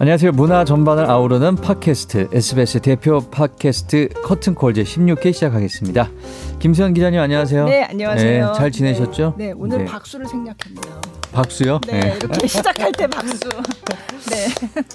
[0.00, 0.32] 안녕하세요.
[0.32, 6.08] 문화 전반을 아우르는 팟캐스트 SBS 대표 팟캐스트 커튼콜 제 16회 시작하겠습니다.
[6.58, 7.66] 김수현 기자님 안녕하세요.
[7.66, 8.46] 네, 안녕하세요.
[8.46, 9.34] 네, 잘 지내셨죠?
[9.36, 9.84] 네, 네 오늘 네.
[9.84, 11.00] 박수를 생략했네요.
[11.32, 11.80] 박수요?
[11.86, 12.16] 네, 네.
[12.16, 13.46] 이렇게 시작할 때 박수.
[14.30, 14.46] 네.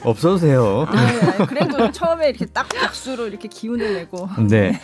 [0.04, 0.88] 없어도세요.
[0.88, 4.28] 아, 그래도 처음에 이렇게 딱 박수로 이렇게 기운을 내고.
[4.50, 4.82] 네.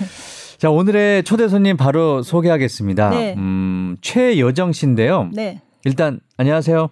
[0.60, 3.10] 자, 오늘의 초대 손님 바로 소개하겠습니다.
[3.10, 3.34] 네.
[3.40, 5.32] 음, 최여정 씨인데요.
[5.34, 5.64] 네.
[5.84, 6.92] 일단 안녕하세요.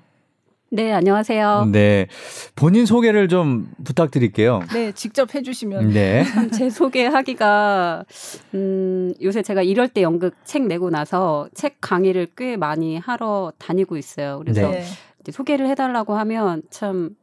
[0.71, 1.69] 네, 안녕하세요.
[1.71, 2.07] 네.
[2.55, 4.61] 본인 소개를 좀 부탁드릴게요.
[4.71, 5.89] 네, 직접 해주시면.
[5.89, 6.23] 네.
[6.53, 8.05] 제 소개하기가,
[8.53, 13.97] 음, 요새 제가 이럴 때 연극 책 내고 나서 책 강의를 꽤 많이 하러 다니고
[13.97, 14.39] 있어요.
[14.39, 14.83] 그래서 네.
[15.21, 17.15] 이제 소개를 해달라고 하면 참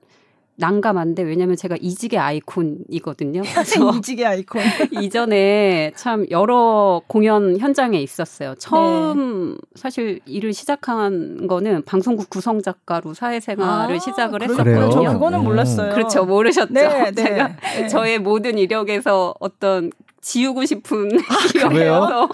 [0.56, 3.42] 난감한데 왜냐면 제가 이직의 아이콘이거든요.
[3.52, 4.62] 그래서 이직의 아이콘.
[5.02, 8.54] 이전에 참 여러 공연 현장에 있었어요.
[8.56, 9.58] 처음 네.
[9.74, 14.42] 사실 일을 시작한 거는 방송국 구성 작가로 사회생활을 아, 시작을?
[14.42, 14.90] 했었거든요.
[14.90, 15.42] 저 그거는 오.
[15.42, 15.92] 몰랐어요.
[15.94, 16.24] 그렇죠.
[16.24, 16.72] 모르셨죠.
[16.72, 17.12] 네, 네.
[17.12, 17.88] 제가 네.
[17.88, 21.08] 저의 모든 이력에서 어떤 지우고 싶은
[21.52, 21.68] 그래요?
[21.68, 22.28] 기억이어서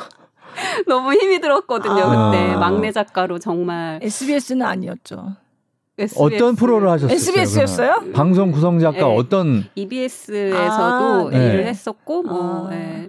[0.87, 2.03] 너무 힘이 들었거든요.
[2.05, 2.31] 아.
[2.31, 5.37] 그때 막내 작가로 정말 SBS는 아니었죠.
[5.99, 7.15] SBS, 어떤 프로를 하셨어요?
[7.15, 8.13] SBS였어요?
[8.15, 9.03] 방송 구성 작가 네.
[9.17, 11.47] 어떤 EBS에서도 아, 네.
[11.49, 12.75] 일을 했었고 뭐 아.
[12.75, 13.09] 예.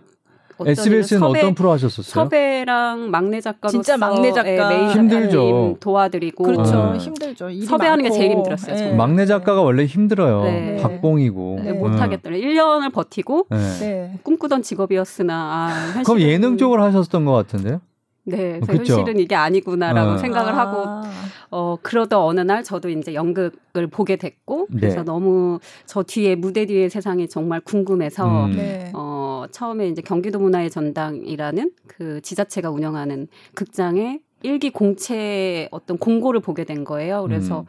[0.58, 2.26] 어떤 SBS는 섭외- 어떤 프로 하셨었어요?
[2.26, 4.50] 섭외랑 막내 작가로서 진짜 막내 작가.
[4.52, 5.78] 예, 메인 힘들죠.
[5.80, 6.92] 도와드리고 그렇죠.
[6.92, 7.00] 네.
[7.00, 7.50] 힘들죠.
[7.50, 8.20] 일이 섭외하는 게 많고.
[8.22, 8.96] 제일 힘들었어요, 정말.
[8.98, 10.44] 막내 작가가 원래 힘들어요.
[10.44, 10.78] 네.
[10.82, 11.60] 박봉이고.
[11.64, 11.80] 네, 음.
[11.80, 12.40] 못하겠더래.
[12.40, 13.58] 1년을 버티고 네.
[13.80, 14.20] 네.
[14.24, 17.82] 꿈꾸던 직업이었으나 아, 현실은 그럼 예능 쪽으로 하셨던 것 같은데요?
[18.26, 18.94] 네, 어, 그쵸?
[18.94, 20.18] 현실은 이게 아니구나라고 어.
[20.18, 20.58] 생각을 아.
[20.60, 21.08] 하고
[21.56, 25.04] 어 그러다 어느 날 저도 이제 연극을 보게 됐고 그래서 네.
[25.04, 28.56] 너무 저 뒤에 무대 뒤의 세상이 정말 궁금해서 음.
[28.56, 28.92] 네.
[28.96, 36.64] 어 처음에 이제 경기도 문화의 전당이라는 그 지자체가 운영하는 극장에 일기 공채 어떤 공고를 보게
[36.64, 37.22] 된 거예요.
[37.22, 37.66] 그래서 음.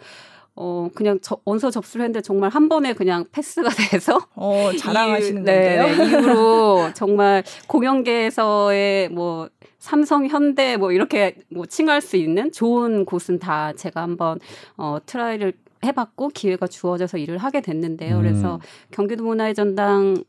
[0.57, 5.45] 어 그냥 저, 원서 접수를 했는데 정말 한 번에 그냥 패스가 돼서 어, 자랑하시는 이-
[5.45, 5.83] 건데요.
[5.83, 9.49] 네, 네, 이후로 정말 공연계에서의 뭐
[9.85, 14.39] 삼성, 현대 뭐 이렇게 뭐 칭할 수 있는 좋은 곳은 다 제가 한번
[14.79, 15.53] 어 try를
[15.85, 18.17] 해봤고 기회가 주어져서 일을 하게 됐는데요.
[18.17, 18.23] 음.
[18.23, 20.25] 그래서 경기도 문화의 전당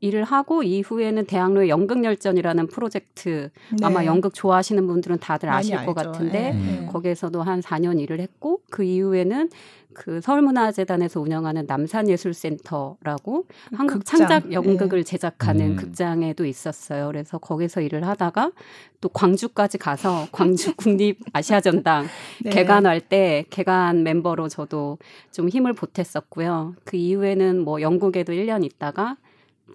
[0.00, 3.84] 일을 하고 이후에는 대학로의 연극열전이라는 프로젝트 네.
[3.84, 6.12] 아마 연극 좋아하시는 분들은 다들 아실 것 알죠.
[6.12, 6.52] 같은데 네.
[6.52, 6.78] 음.
[6.80, 6.86] 네.
[6.86, 9.50] 거기에서도 한 4년 일을 했고 그 이후에는
[9.98, 14.18] 그 서울문화재단에서 운영하는 남산예술센터라고 한국 극장.
[14.20, 15.76] 창작 연극을 제작하는 음.
[15.76, 17.08] 극장에도 있었어요.
[17.08, 18.52] 그래서 거기서 일을 하다가
[19.00, 22.06] 또 광주까지 가서 광주 국립 아시아전당
[22.44, 22.50] 네.
[22.50, 24.98] 개관할 때 개관 멤버로 저도
[25.32, 26.76] 좀 힘을 보탰었고요.
[26.84, 29.16] 그 이후에는 뭐 영국에도 1년 있다가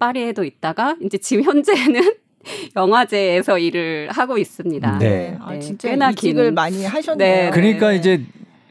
[0.00, 2.14] 파리에도 있다가 이제 지금 현재는
[2.76, 4.98] 영화제에서 일을 하고 있습니다.
[4.98, 5.36] 네.
[5.40, 7.44] 아, 네, 진짜 꽤나 이직을 긴- 많이 하셨네요.
[7.44, 7.50] 네.
[7.50, 7.96] 그러니까 네.
[7.96, 8.24] 이제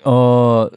[0.03, 0.68] 어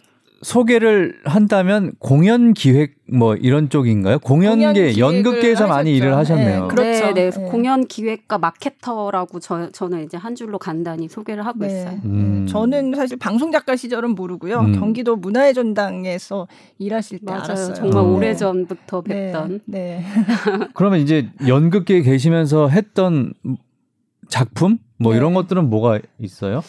[0.42, 4.19] 소개를 한다면 공연 기획 뭐 이런 쪽인가요?
[4.19, 5.97] 공연계 공연 연극계에서 많이.
[5.97, 6.62] 일을 하셨네요.
[6.62, 7.14] 네, 그렇죠.
[7.14, 7.30] 네, 네.
[7.30, 7.48] 네.
[7.48, 11.69] 공연 기획가 마케터라고 저, 저는 이제 한 줄로 간단히 소개를 하고 네.
[11.69, 12.00] 있어요.
[12.04, 12.47] 음.
[12.48, 14.60] 저는 사실 방송 작가 시절은 모르고요.
[14.60, 14.78] 음.
[14.78, 16.48] 경기도 문화의 전당에서
[16.78, 17.42] 일하실 때 맞아요.
[17.44, 17.74] 알았어요.
[17.74, 18.14] 정말 음.
[18.14, 19.32] 오래 전부터 네.
[19.32, 19.60] 뵀던.
[19.66, 20.04] 네.
[20.74, 23.32] 그러면 이제 연극계에 계시면서 했던
[24.28, 25.18] 작품 뭐 네.
[25.18, 26.62] 이런 것들은 뭐가 있어요?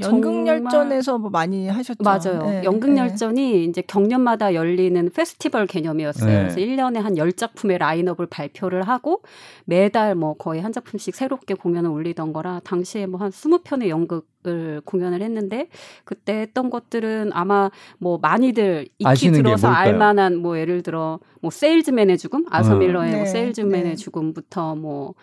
[0.00, 2.02] 연극열전에서 뭐 많이 하셨죠.
[2.02, 2.42] 맞아요.
[2.46, 6.30] 네, 연극열전이 이제 경년마다 열리는 페스티벌 개념이었어요.
[6.30, 6.38] 네.
[6.42, 9.22] 그래서 1년에 한 10작품의 라인업을 발표를 하고
[9.64, 15.22] 매달 뭐 거의 한 작품씩 새롭게 공연을 올리던 거라 당시에 뭐 한 20편의 연극을 공연을
[15.22, 15.68] 했는데
[16.04, 19.68] 그때 했던 것들은 아마 뭐 많이들 익히 들어서?
[19.68, 22.80] 알만한 뭐 예를 들어 뭐 세일즈맨의 죽음, 아서 음.
[22.80, 23.96] 밀러의 네, 뭐 세일즈맨의 네.
[23.96, 25.14] 죽음부터 뭐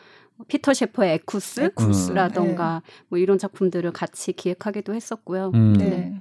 [0.48, 2.12] 피터 셰퍼의 에쿠스, 에쿠스.
[2.14, 5.52] 라던가 뭐 이런 작품들을 같이 기획하기도 했었고요.
[5.54, 5.74] 음.
[5.74, 5.86] 네.
[5.90, 6.14] 네.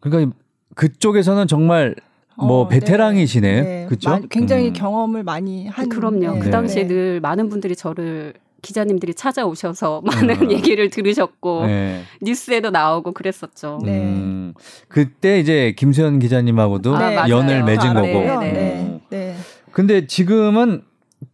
[0.00, 0.36] 그러니까
[0.74, 1.94] 그쪽에서는 정말
[2.36, 3.62] 뭐 어, 베테랑이시네.
[3.62, 3.86] 네.
[3.88, 4.10] 그렇죠?
[4.10, 4.72] 마- 굉장히 음.
[4.74, 5.88] 경험을 많이 한.
[5.88, 6.34] 그럼요.
[6.34, 6.38] 네.
[6.40, 6.88] 그 당시에 네.
[6.88, 10.50] 늘 많은 분들이 저를 기자님들이 찾아오셔서 많은 음.
[10.52, 12.02] 얘기를 들으셨고 네.
[12.20, 13.78] 뉴스에도 나오고 그랬었죠.
[13.84, 14.02] 네.
[14.02, 14.54] 음,
[14.88, 17.36] 그때 이제 김수현 기자님하고도 아, 맞아요.
[17.36, 18.18] 연을 맺은 또 거고.
[18.18, 18.40] 알아요.
[18.40, 19.00] 네, 네.
[19.10, 19.36] 네.
[19.72, 20.82] 근데 지금은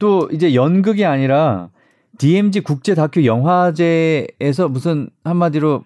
[0.02, 1.70] 또 이제 연극이 아니라
[2.18, 5.84] DMZ 국제 다큐 영화제에서 무슨 한마디로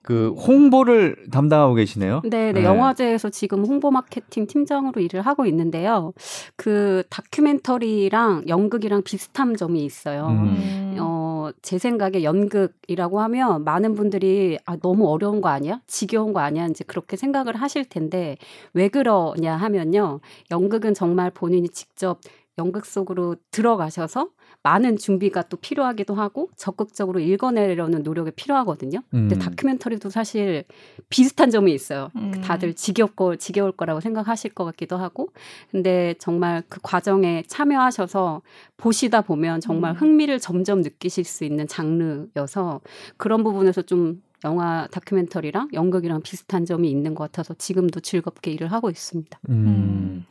[0.00, 2.22] 그 홍보를 담당하고 계시네요.
[2.24, 2.64] 네, 네, 네.
[2.64, 6.14] 영화제에서 지금 홍보 마케팅 팀장으로 일을 하고 있는데요.
[6.56, 10.28] 그 다큐멘터리랑 연극이랑 비슷한 점이 있어요.
[10.28, 10.44] 음.
[10.46, 10.96] 음.
[10.98, 15.82] 어, 제 생각에 연극이라고 하면 많은 분들이 아, 너무 어려운 거 아니야?
[15.86, 16.66] 지겨운 거 아니야?
[16.68, 18.38] 이제 그렇게 생각을 하실 텐데
[18.72, 20.20] 왜 그러냐 하면요.
[20.50, 22.20] 연극은 정말 본인이 직접
[22.58, 24.30] 연극 속으로 들어가셔서
[24.62, 29.00] 많은 준비가 또 필요하기도 하고 적극적으로 읽어내려는 노력이 필요하거든요.
[29.10, 29.38] 근데 음.
[29.38, 30.64] 다큐멘터리도 사실
[31.10, 32.10] 비슷한 점이 있어요.
[32.16, 32.32] 음.
[32.42, 35.28] 다들 지겹고 지겨울 거라고 생각하실 것 같기도 하고,
[35.70, 38.42] 근데 정말 그 과정에 참여하셔서
[38.76, 39.96] 보시다 보면 정말 음.
[39.96, 42.80] 흥미를 점점 느끼실 수 있는 장르여서
[43.18, 48.90] 그런 부분에서 좀 영화 다큐멘터리랑 연극이랑 비슷한 점이 있는 것 같아서 지금도 즐겁게 일을 하고
[48.90, 49.38] 있습니다.
[49.50, 50.24] 음.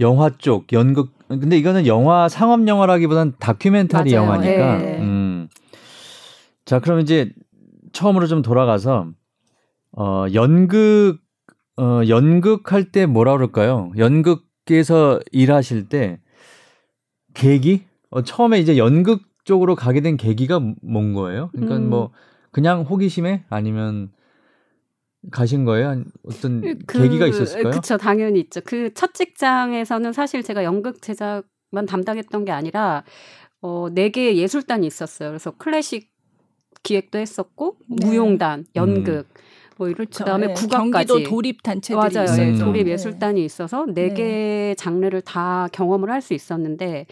[0.00, 4.26] 영화 쪽 연극 근데 이거는 영화 상업 영화라기보단 다큐멘터리 맞아요.
[4.26, 4.78] 영화니까.
[4.78, 4.98] 네.
[5.00, 5.48] 음.
[6.64, 7.32] 자, 그럼 이제
[7.92, 9.08] 처음으로 좀 돌아가서
[9.96, 11.18] 어 연극
[11.78, 13.92] 어 연극할 때 뭐라 그럴까요?
[13.96, 16.20] 연극에서 일하실 때
[17.34, 17.84] 계기?
[18.10, 21.50] 어 처음에 이제 연극 쪽으로 가게 된 계기가 뭔 거예요?
[21.52, 21.90] 그러니까 음.
[21.90, 22.10] 뭐
[22.50, 24.10] 그냥 호기심에 아니면
[25.30, 25.88] 가신 거예요?
[25.90, 27.72] 아니, 어떤 계기가 있었을까요?
[27.72, 28.60] 그쵸, 당연히 있죠.
[28.64, 33.04] 그 첫 직장에서는 사실 제가 연극 제작만 담당했던 게 아니라
[33.62, 35.30] 어, 네 개의 예술단이 있었어요.
[35.30, 36.10] 그래서 클래식
[36.82, 38.06] 기획도 했었고 네.
[38.06, 39.26] 무용단, 연극
[39.76, 40.24] 뭐 이럴 그렇죠.
[40.24, 42.24] 그다음에 예, 국악까지 경기도 도립 단체들이 맞아요.
[42.24, 42.46] 있어요.
[42.46, 42.58] 예, 음.
[42.58, 42.92] 도립 네.
[42.92, 44.14] 예술단이 있어서 네 네.
[44.14, 47.06] 개의 장르를 다 경험을 할 수 있었는데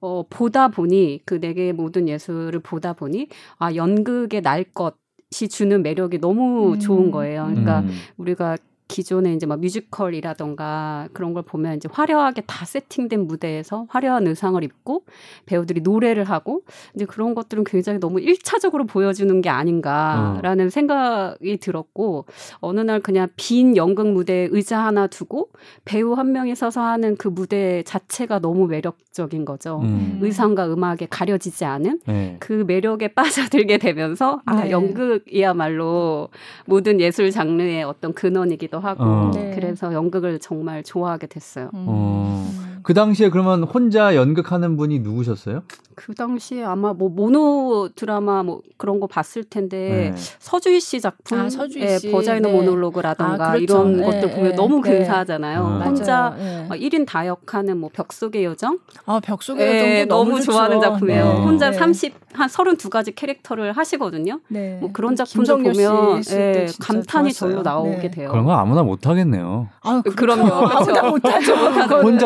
[0.00, 3.28] 어, 보다 보니 그 네 개의 모든 예술을 보다 보니
[3.58, 4.96] 아 연극의 날 것
[5.30, 6.78] 이 주는 매력이 너무 음.
[6.78, 7.46] 좋은 거예요.
[7.46, 7.90] 그러니까 음.
[8.16, 14.62] 우리가 기존에 이제 막 뮤지컬이라던가 그런 걸 보면 이제 화려하게 다 세팅된 무대에서 화려한 의상을
[14.62, 15.04] 입고
[15.46, 16.62] 배우들이 노래를 하고
[16.94, 22.26] 이제 그런 것들은 굉장히 너무 일차적으로 보여주는 게 아닌가라는 생각이 들었고
[22.58, 25.50] 어느 날 그냥 빈 연극 무대에 의자 하나 두고
[25.84, 29.80] 배우 한 명이 서서 하는 그 무대 자체가 너무 매력적인 거죠.
[29.82, 30.18] 음.
[30.20, 32.36] 의상과 음악에 가려지지 않은 네.
[32.38, 34.70] 그 매력에 빠져들게 되면서 아 네.
[34.70, 36.28] 연극이야말로
[36.66, 39.30] 모든 예술 장르의 어떤 근원이기도 하고 어.
[39.34, 39.52] 네.
[39.54, 41.70] 그래서 연극을 정말 좋아하게 됐어요.
[41.74, 41.84] 음.
[41.88, 42.50] 어.
[42.84, 45.62] 그 당시에 그러면 혼자 연극하는 분이 누구셨어요?
[45.94, 50.22] 그 당시에 아마 뭐 모노 드라마 뭐 그런 거 봤을 텐데 네.
[50.38, 52.10] 서주희 씨 작품, 아, 서주희 예, 씨.
[52.10, 52.54] 버자이너 네.
[52.54, 53.62] 모놀로그라던가 아, 그렇죠.
[53.62, 54.90] 이런 네, 것들 보면 네, 너무 네.
[54.98, 55.60] 근사하잖아요.
[55.60, 55.80] 어.
[55.84, 56.36] 혼자 맞아요.
[56.40, 56.66] 예.
[56.68, 60.52] 어, 1인 다 역하는 뭐 벽속의 요정 아, 벽 속의 예, 요정도 너무 좋죠.
[60.52, 61.24] 좋아하는 작품이에요.
[61.24, 61.30] 네.
[61.42, 61.76] 혼자 네.
[61.76, 64.40] 30, 한 32가지 캐릭터를 하시거든요.
[64.48, 64.78] 네.
[64.80, 67.32] 뭐 그런 씨 보면 예, 감탄이.
[67.32, 68.10] 절로 나오게 네.
[68.10, 68.30] 돼요.
[68.30, 69.68] 그런 거 아무나 못 하겠네요.
[69.82, 70.44] 아, 그럼요.
[70.68, 70.90] 그렇죠.
[70.90, 71.54] 아무나 못하죠.
[71.54, 72.04] 그거는.
[72.04, 72.18] 혼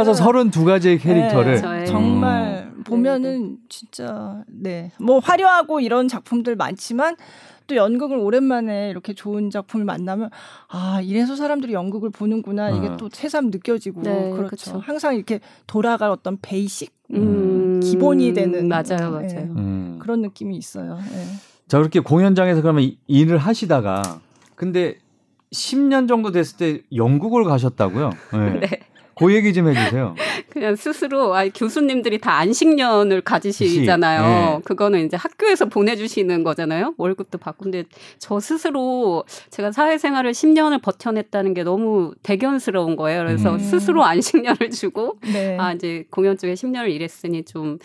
[0.50, 4.90] 자서 32가지의 캐릭터를 네, 저의- 정말 보면은 진짜 네.
[5.00, 7.16] 뭐 화려하고 이런 작품들 많지만
[7.66, 10.30] 또 연극을 오랜만에 이렇게 좋은 작품을 만나면
[10.68, 12.96] 아 이래서 사람들이 연극을 보는구나 이게 어.
[12.96, 14.48] 또 새삼 느껴지고 네, 그렇죠.
[14.48, 14.82] 그쵸.
[14.82, 19.10] 항상 이렇게 돌아갈 어떤 베이식 음, 기본이 되는 맞아요.
[19.10, 19.40] 맞아요.
[19.56, 19.98] 음.
[20.00, 20.98] 그런 느낌이 있어요.
[21.12, 21.24] 예.
[21.68, 24.20] 자 그렇게 공연장에서 그러면 이- 일을 하시다가
[24.54, 24.96] 근데
[25.52, 28.10] 10년 정도 됐을 때 영국을 가셨다고요?
[28.32, 28.60] 네.
[28.60, 28.80] 네.
[29.14, 30.14] 그 얘기 좀 해주세요.
[30.50, 34.22] 그냥 스스로 아 교수님들이 다 안식년을 가지시잖아요.
[34.22, 34.60] 네.
[34.64, 36.94] 그거는 이제 학교에서 보내주시는 거잖아요.
[36.96, 37.84] 월급도 받고 근데
[38.18, 43.24] 저 스스로 제가 사회생활을 10년을 버텨냈다는 게 너무 대견스러운 거예요.
[43.24, 43.58] 그래서 음.
[43.58, 45.56] 스스로 안식년을 주고 네.
[45.58, 47.78] 아 이제 공연 쪽에 10년을 일했으니 좀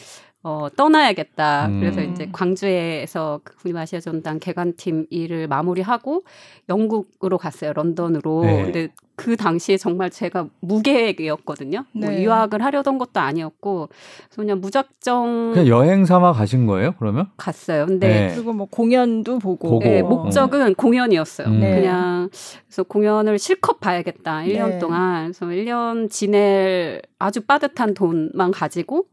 [0.45, 1.67] 어, 떠나야겠다.
[1.67, 1.79] 음.
[1.79, 6.23] 그래서 이제 광주에서 그 군마시아 전당 개관팀 일을 마무리하고
[6.67, 7.71] 영국으로 갔어요.
[7.71, 8.41] 런던으로.
[8.43, 8.63] 네.
[8.63, 11.85] 근데 그 당시에 정말 제가 무계획이었거든요.
[11.93, 12.23] 뭐 네.
[12.23, 16.93] 유학을 하려던 것도 아니었고 그래서 그냥 무작정 그냥 여행 삼아 가신 거예요?
[16.99, 17.27] 그러면?
[17.37, 17.85] 갔어요.
[17.85, 18.33] 근데 네.
[18.33, 19.83] 그리고 뭐 공연도 보고, 보고.
[19.83, 20.07] 네, 어.
[20.07, 21.47] 목적은 공연이었어요.
[21.47, 21.59] 음.
[21.61, 21.75] 네.
[21.75, 22.29] 그냥
[22.67, 24.39] 그래서 공연을 실컷 봐야겠다.
[24.41, 24.79] 1년 네.
[24.79, 25.31] 동안.
[25.31, 29.05] 그래서 1년 지낼 아주 빠듯한 돈만 가지고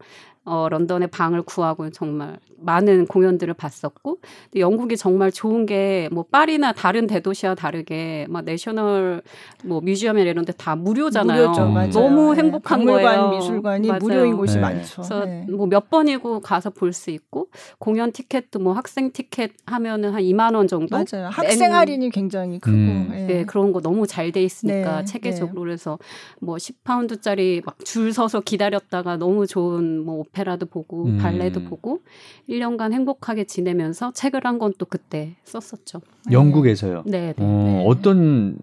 [0.44, 4.18] 어, 런던에 방을 구하고 정말 많은 공연들을 봤었고
[4.50, 9.22] 근데 영국이 정말 좋은 게 뭐 파리나 다른 대도시와 다르게 막 national
[9.64, 11.42] 뭐 museum이나 이런 데 다 무료잖아요.
[11.42, 11.74] 무료죠, 음.
[11.74, 11.90] 맞아요.
[11.90, 12.42] 너무 네.
[12.42, 13.30] 행복한 박물관, 거예요.
[13.30, 14.00] 미술관이 맞아요.
[14.02, 14.60] 무료인 곳이 네.
[14.60, 14.94] 많죠.
[15.02, 15.46] 그래서 네.
[15.50, 20.66] 뭐몇 번이고 가서 볼 수 있고 공연 티켓도 뭐 학생 티켓 하면은 한 2만 원
[20.66, 21.28] 정도 맞아요.
[21.30, 22.74] 학생 할인이 굉장히 크고.
[22.76, 23.10] 음.
[23.14, 23.20] 예.
[23.26, 25.98] 네, 그런 거 너무 잘 돼 있으니까 네, 체계적으로 그래서
[26.40, 31.18] 뭐 10파운드짜리 막 줄 서서 기다렸다가 너무 좋은 뭐 오페라도 보고 음.
[31.18, 32.00] 발레도 보고
[32.48, 36.00] 1년간 행복하게 지내면서 책을 한 권 또 그때 썼었죠.
[36.30, 37.02] 영국에서요.
[37.06, 37.44] 네, 네.
[37.44, 37.84] 어, 네.
[37.86, 38.56] 어떤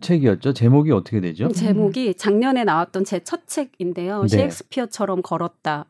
[0.00, 0.52] 책이었죠?
[0.52, 1.48] 제목이 어떻게 되죠?
[1.48, 4.22] 제목이 작년에 나왔던 제 첫 책인데요.
[4.22, 4.28] 네.
[4.28, 5.86] 셰익스피어처럼 걸었다.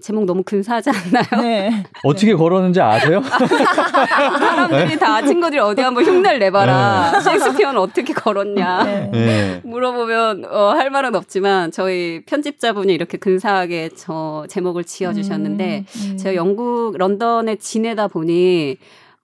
[0.00, 1.42] 제목 너무 근사하지 않나요?
[1.42, 1.84] 네.
[2.04, 3.20] 어떻게 걸었는지 아세요?
[3.20, 7.20] 사람들이 다 친구들이 어디 한번 흉내를 내봐라.
[7.20, 8.84] 셰익스피어는 어떻게 걸었냐.
[8.84, 9.10] 네.
[9.12, 9.60] 네.
[9.64, 16.16] 물어보면 어, 할 말은 없지만 저희 편집자분이 이렇게 근사하게 저 제목을 지어주셨는데 음, 음.
[16.16, 18.76] 제가 영국 런던에 지내다 보니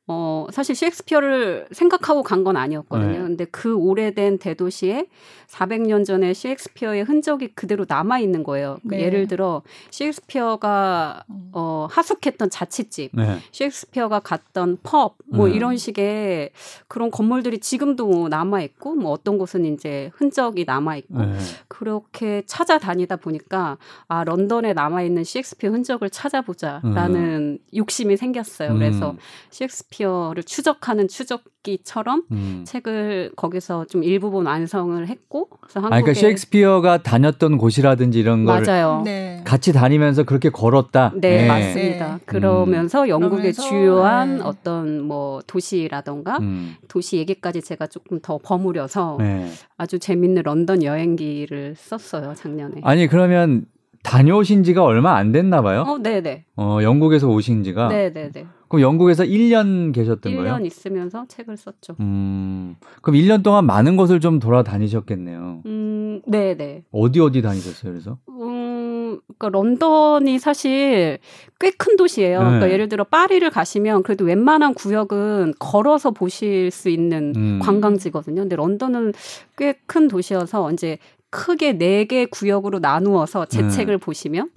[0.06, 3.12] 어, 사실 셰익스피어를 생각하고 간 건 아니었거든요.
[3.12, 3.18] 네.
[3.18, 5.06] 근데 그 오래된 대도시에
[5.49, 8.76] 400년 전에 셰익스피어의 흔적이 그대로 남아 있는 거예요.
[8.87, 9.00] 그 네.
[9.02, 13.38] 예를 들어 셰익스피어가 어, 하숙했던 자취집, 네.
[13.52, 15.54] 셰익스피어가 갔던 펍, 뭐 네.
[15.54, 16.50] 이런 식의
[16.88, 21.38] 그런 건물들이 지금도 남아 있고, 뭐 어떤 곳은 이제 흔적이 남아 있고, 네.
[21.68, 28.75] 그렇게 찾아다니다 보니까 아 런던에 남아 있는 셰익스피어 흔적을 찾아보자라는 욕심이 생겼어요.
[28.75, 29.18] 그래서 음.
[29.50, 32.64] 셰익스피어 를 추적하는 추적기처럼 음.
[32.66, 38.62] 책을 거기서 좀 일부분 완성을 했고, 그래서 아, 한국에 그러니까 셰익스피어가 다녔던 곳이라든지 이런 걸
[38.62, 39.02] 맞아요.
[39.04, 39.42] 네.
[39.44, 41.12] 같이 다니면서 그렇게 걸었다.
[41.14, 41.46] 네, 예.
[41.46, 42.14] 맞습니다.
[42.14, 42.20] 네.
[42.26, 44.44] 그러면서 영국의 그러면서, 주요한 네.
[44.44, 46.74] 어떤 뭐 도시라던가 음.
[46.88, 49.48] 도시 얘기까지 제가 조금 더 버무려서 네.
[49.76, 52.80] 아주 재밌는 런던 여행기를 썼어요 작년에.
[52.82, 53.66] 아니 그러면
[54.04, 55.84] 다녀오신 지가 얼마 안 됐나 봐요.
[55.88, 56.44] 어, 네네.
[56.56, 57.88] 어, 영국에서 오신 지가.
[57.88, 58.46] 네네네.
[58.68, 60.58] 그럼 영국에서 1년 계셨던 1년 거예요?
[60.64, 61.96] 있으면서 책을 썼죠.
[62.00, 62.76] 음.
[63.02, 65.62] 그럼 1년 동안 많은 곳을 좀 돌아다니셨겠네요.
[65.66, 66.84] 음, 네네.
[66.92, 68.18] 어디 어디 다니셨어요, 그래서?
[68.28, 71.18] 음, 그러니까 런던이 사실
[71.61, 72.38] 꽤 큰 도시예요.
[72.40, 72.44] 네.
[72.44, 77.58] 그러니까 예를 들어 파리를 가시면 그래도 웬만한 구역은 걸어서 보실 수 있는 음.
[77.62, 78.42] 관광지거든요.
[78.42, 79.12] 근데 런던은
[79.56, 80.99] 꽤 큰 도시여서 이제
[81.35, 83.69] 크게 네 개 구역으로 나누어서 제 네.
[83.71, 84.50] 책을 보시면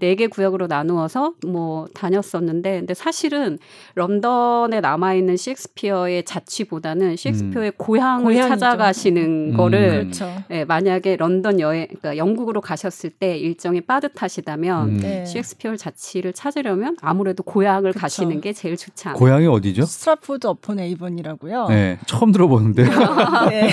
[0.00, 3.58] 네 개 구역으로 나누어서 뭐 다녔었는데 근데 사실은
[3.94, 8.48] 런던에 남아 있는 셰익스피어의 자취보다는 셰익스피어의 고향을 고향이죠.
[8.48, 9.56] 찾아가시는 음.
[9.56, 10.28] 거를 그렇죠.
[10.50, 14.96] 예, 만약에 런던 여행, 그러니까 영국으로 가셨을 때 일정이 빠듯하시다면 음.
[15.00, 15.24] 네.
[15.26, 18.00] 셰익스피어 자취를 찾으려면 아무래도 고향을 그쵸.
[18.00, 19.18] 가시는 게 제일 좋지 않아요.
[19.18, 19.84] 고향이 어디죠?
[19.84, 21.66] 스트랫퍼드 어폰 에이번이라고요.
[21.68, 22.84] 네, 처음 들어보는데.
[23.50, 23.70] 네.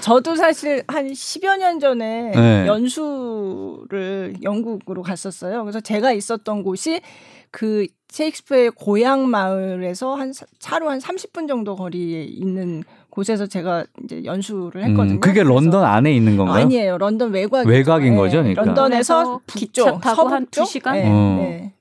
[0.00, 2.66] 저도 사실 한 10여 년 전에 네.
[2.66, 5.62] 연수를 영국으로 갔었어요.
[5.62, 7.00] 그래서 제가 있었던 곳이
[7.50, 14.22] 그 셰익스피어의 고향 마을에서 한 사- 차로 한 30분 정도 거리에 있는 곳에서 제가 이제
[14.24, 15.14] 연수를 했거든요.
[15.16, 16.64] 음, 그게 런던 안에 있는 건가요?
[16.64, 16.98] 아니에요.
[16.98, 18.62] 런던 외곽 외곽인 거죠, 그러니까.
[18.62, 20.64] 런던에서 북쪽, 기차 타고 서북 한두 쪽?
[20.66, 20.94] 시간?
[20.94, 21.36] 네, 어.
[21.40, 21.72] 네.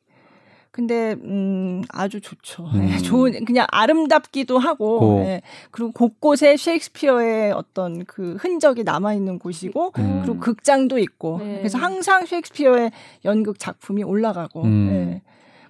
[0.77, 2.65] 근데 음 아주 좋죠.
[2.75, 2.85] 음.
[2.85, 5.19] 네, 좋은 그냥 아름답기도 하고 고.
[5.23, 5.41] 네.
[5.71, 10.21] 그리고 곳곳에 셰익스피어의 어떤 그 흔적이 남아 있는 곳이고 음.
[10.23, 11.57] 그리고 극장도 있고 네.
[11.57, 12.91] 그래서 항상 셰익스피어의
[13.25, 14.87] 연극 작품이 올라가고 음.
[14.91, 15.21] 네.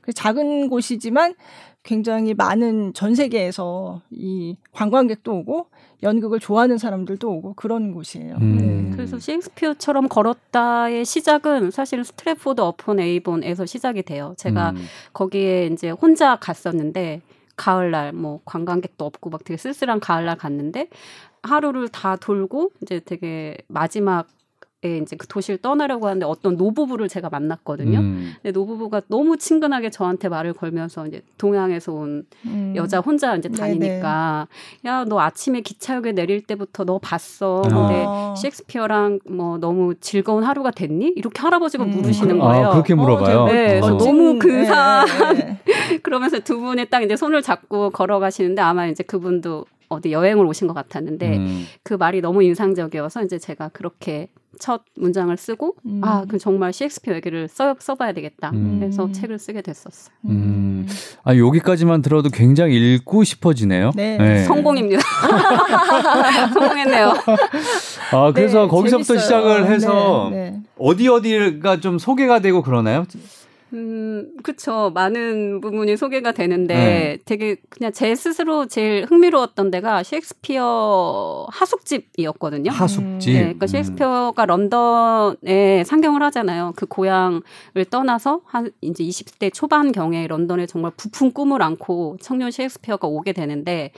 [0.07, 1.35] 그 작은 곳이지만
[1.83, 5.67] 굉장히 많은 전 세계에서 이 관광객도 오고
[6.01, 8.37] 연극을 좋아하는 사람들도 오고 그런 곳이에요.
[8.39, 8.57] 음.
[8.57, 8.95] 네.
[8.95, 14.33] 그래서 셰익스피어처럼 걸었다의 시작은 사실 스트래포드 어폰 에이본에서 시작이 돼요.
[14.37, 14.85] 제가 음.
[15.11, 17.21] 거기에 이제 혼자 갔었는데
[17.57, 20.87] 가을날 뭐 관광객도 없고 막 되게 쓸쓸한 가을날 갔는데
[21.43, 24.27] 하루를 다 돌고 이제 되게 마지막
[24.85, 27.97] 에 이제 그 도시를 떠나려고 하는데 어떤 노부부를 제가 만났거든요.
[27.97, 28.33] 음.
[28.43, 32.73] 근데 노부부가 너무 친근하게 저한테 말을 걸면서 이제 동양에서 온 음.
[32.75, 33.49] 여자 혼자 이제.
[33.49, 34.47] 다니니까
[34.85, 37.63] 야 너 아침에 기차역에 내릴 때부터 너 봤어.
[37.63, 38.35] 근데 어.
[38.37, 41.13] 셰익스피어랑 뭐 너무 즐거운 하루가 됐니?
[41.15, 41.89] 이렇게 할아버지가 음.
[41.89, 42.69] 물으시는 아, 거예요.
[42.69, 43.39] 그렇게 물어봐요.
[43.39, 43.97] 어, 네, 그래서 어.
[43.97, 45.97] 너무 근사한 네, 네.
[46.03, 50.73] 그러면서 두 분이 딱 이제 손을 잡고 걸어가시는데 아마 이제 그분도 어디 여행을 오신 것
[50.73, 51.65] 같았는데 음.
[51.81, 54.27] 그 말이 너무 인상적이어서 이제 제가 그렇게
[54.59, 56.01] 첫 문장을 쓰고 음.
[56.03, 58.51] 아, 그 정말 셰익스피어 얘기를 써, 써봐야 되겠다.
[58.53, 58.79] 음.
[58.83, 60.13] 해서 책을 쓰게 됐었어요.
[60.25, 60.87] 음.
[61.23, 63.91] 아, 여기까지만 들어도 굉장히 읽고 싶어지네요.
[63.95, 64.43] 네.
[64.45, 65.01] 성공입니다.
[66.53, 67.13] 성공했네요.
[68.11, 69.19] 아, 그래서 네, 거기서부터 재밌어요.
[69.19, 70.59] 시작을 해서 네, 네.
[70.77, 73.05] 어디 어디가 좀 소개가 되고 그러나요?
[73.73, 74.91] 음, 그쵸.
[74.93, 77.17] 많은 부분이 소개가 되는데 네.
[77.25, 82.71] 되게 그냥 제 스스로 제일 흥미로웠던 데가 셰익스피어 하숙집이었거든요.
[82.71, 83.33] 하숙집.
[83.33, 83.67] 네, 그러니까 음.
[83.67, 86.73] 셰익스피어가 런던에 상경을 하잖아요.
[86.75, 87.41] 그 고향을
[87.89, 93.91] 떠나서 한 이제 20대 초반 경에 런던에 정말 부푼 꿈을 안고 청년 셰익스피어가 오게 되는데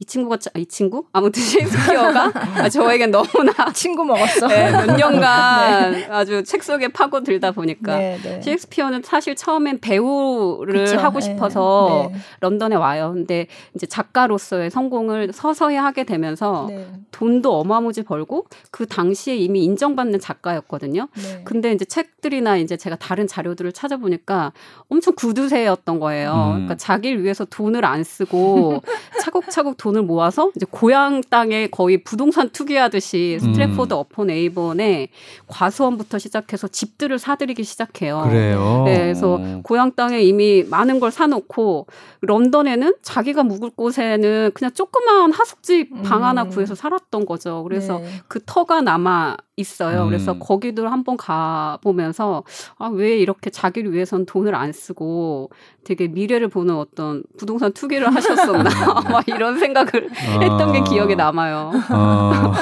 [0.00, 2.32] 이 친구가 자- 이 친구 아무튼 셰익스피어가
[2.64, 4.48] 아, 저에겐 너무나 친구 먹었어.
[4.48, 8.42] 네, 몇 년간 아주 책 속에 파고들다 보니까 네, 네.
[8.42, 10.98] 셰익스피어는 사실 처음엔 배우를 그쵸.
[10.98, 12.18] 하고 네, 싶어서 네.
[12.40, 13.12] 런던에 와요.
[13.14, 13.46] 근데
[13.76, 21.06] 이제 작가로서의 성공을 서서히 하게 되면서 네, 돈도 어마무지 벌고 그 당시에 이미 인정받는 작가였거든요.
[21.16, 21.42] 네.
[21.44, 24.52] 근데 이제 책들이나 이제 제가 다른 자료들을 찾아보니까
[24.90, 26.32] 엄청 구두쇠였던 거예요.
[26.34, 26.50] 음.
[26.54, 28.82] 그러니까 자기를 위해서 돈을 안 쓰고
[29.20, 33.52] 차곡차곡 돈을 모아서 이제 고향 땅에 거의 부동산 투기하듯이 음.
[33.52, 35.08] 스트래포드 어폰 에이번에
[35.46, 38.22] 과수원부터 시작해서 집들을 사들이기 시작해요.
[38.26, 38.84] 그래요.
[38.86, 41.86] 네, 그래서 고향 땅에 이미 많은 걸 사놓고
[42.22, 46.24] 런던에는 자기가 묵을 곳에는 그냥 조그마한 하숙집 방 음.
[46.24, 47.62] 하나 구해서 살았던 거죠.
[47.64, 48.06] 그래서 네.
[48.26, 50.02] 그 터가 남아 있어요.
[50.02, 50.08] 음.
[50.08, 52.42] 그래서 거기도 한번 가 보면서
[52.78, 55.50] 아 왜 이렇게 자기를 위해선 돈을 안 쓰고
[55.84, 58.62] 되게 미래를 보는 어떤 부동산 투기를 하셨었나
[59.10, 60.84] 막 이런 생각을 했던 게 아.
[60.84, 61.72] 기억에 남아요.
[61.90, 62.52] 어.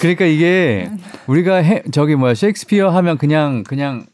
[0.00, 0.90] 그러니까 이게
[1.26, 4.06] 우리가 해, 저기 뭐야 셰익스피어 하면 그냥 그냥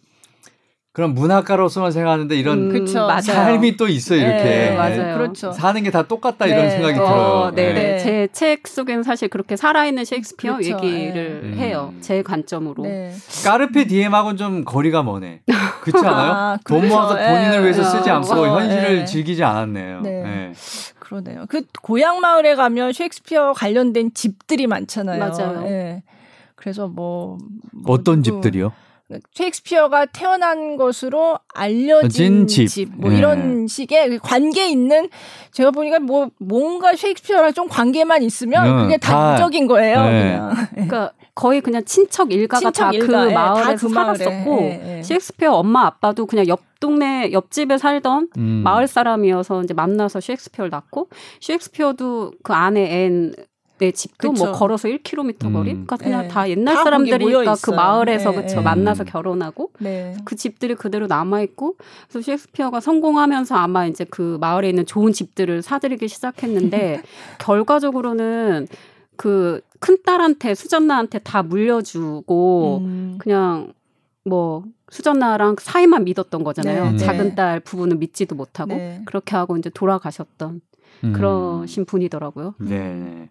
[0.94, 2.86] 그런 문학가로서만 생각하는데 이런 음.
[2.86, 5.16] 삶이 또 있어 이렇게 네, 맞아요.
[5.16, 5.50] 그렇죠.
[5.52, 6.70] 사는 게 다 똑같다 이런 네.
[6.70, 7.22] 생각이 어, 들어요.
[7.22, 7.98] 어, 네, 네.
[7.98, 10.84] 제 책 속에는 사실 그렇게 살아있는 셰익스피어 그렇죠.
[10.86, 11.56] 얘기를 네.
[11.56, 11.90] 해요.
[11.94, 11.98] 음.
[12.02, 12.82] 제 관점으로.
[12.82, 13.12] 네.
[13.44, 15.40] 까르페 디엠하고는 좀 거리가 머네.
[15.82, 16.32] 그렇지 않아요?
[16.32, 16.94] 아, 돈 그렇죠.
[16.94, 17.62] 모아서 본인을 예.
[17.62, 18.60] 위해서 쓰지 어, 않고 그렇죠.
[18.60, 19.04] 현실을 예.
[19.06, 20.00] 즐기지 않았네요.
[20.02, 20.10] 네.
[20.24, 20.52] 예.
[20.98, 21.46] 그러네요.
[21.48, 25.18] 그 고향 마을에 가면 셰익스피어 관련된 집들이 많잖아요.
[25.18, 25.64] 맞아요.
[25.68, 26.02] 예.
[26.54, 27.38] 그래서 뭐,
[27.72, 28.72] 뭐 어떤 집들이요?
[29.34, 32.68] 셰익스피어가 태어난 것으로 알려진 진 집.
[32.68, 33.18] 집, 뭐 예.
[33.18, 35.08] 이런 식의 관계 있는
[35.52, 40.02] 제가 보니까 뭐 뭔가 셰익스피어랑 좀 관계만 있으면 응, 그게 다- 단적인 거예요.
[40.04, 40.22] 네.
[40.38, 44.18] 그냥 그러니까 거의 그냥 친척 일가가 친척 다그 일가, 예, 마을에서 다그 마을에.
[44.18, 45.02] 살았었고 예, 예.
[45.02, 48.42] 셰익스피어 엄마 아빠도 그냥 옆 동네 옆집에 살던 음.
[48.64, 51.08] 마을 사람이어서 이제 만나서 셰익스피어를 낳고
[51.40, 53.32] 셰익스피어도 그 안에 앤
[53.82, 54.44] 의 집도 그쵸.
[54.44, 55.70] 뭐 걸어서 1km 거리.
[55.72, 55.84] 음.
[55.84, 56.28] 그러니까 그냥 네.
[56.28, 57.70] 다 옛날 다 사람들이니까 그.
[57.70, 58.62] 마을에서 네, 그쵸 네.
[58.62, 59.06] 만나서 음.
[59.06, 60.16] 결혼하고 네.
[60.24, 61.76] 그 집들이 그대로 남아 있고
[62.08, 67.02] 그래서 셰익스피어가 성공하면서 아마 이제 그 마을에 있는 좋은 집들을 사들이기 시작했는데
[67.38, 68.68] 결과적으로는
[69.16, 73.18] 그 큰 딸한테 수전나한테 다 물려주고 음.
[73.18, 73.74] 그냥
[74.24, 76.92] 뭐 수전나랑 사이만 믿었던 거잖아요.
[76.92, 77.34] 네, 작은 네.
[77.34, 79.02] 딸 부부는 믿지도 못하고 네.
[79.04, 80.60] 그렇게 하고 이제 돌아가셨던
[81.04, 81.12] 음.
[81.12, 82.54] 그러신 분이더라고요.
[82.58, 83.28] 네.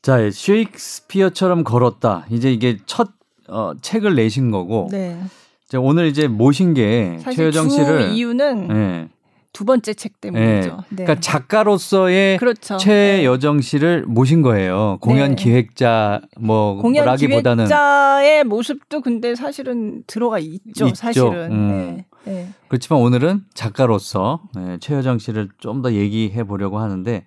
[0.00, 2.26] 자, 셰익스피어처럼 걸었다.
[2.30, 3.08] 이제 이게 첫
[3.48, 4.88] 어, 책을 내신 거고.
[4.90, 5.18] 네.
[5.66, 9.08] 이제 오늘 이제 모신 게 사실 최여정 주 씨를 이유는 예.
[9.52, 10.84] 두 번째 책 때문이죠.
[10.90, 11.04] 네.
[11.04, 12.76] 그러니까 작가로서의 그렇죠.
[12.76, 14.98] 최여정 씨를 모신 거예요.
[15.00, 15.36] 공연 네.
[15.36, 20.86] 기획자 뭐 공연 라기보다는 기획자의 모습도 근데 사실은 들어가 있죠.
[20.86, 20.94] 있죠.
[20.94, 21.50] 사실은.
[21.50, 21.68] 음.
[21.68, 22.06] 네.
[22.28, 22.48] 네.
[22.68, 27.24] 그렇지만 오늘은 작가로서 예, 최여정 씨를 좀 더 얘기해 보려고 하는데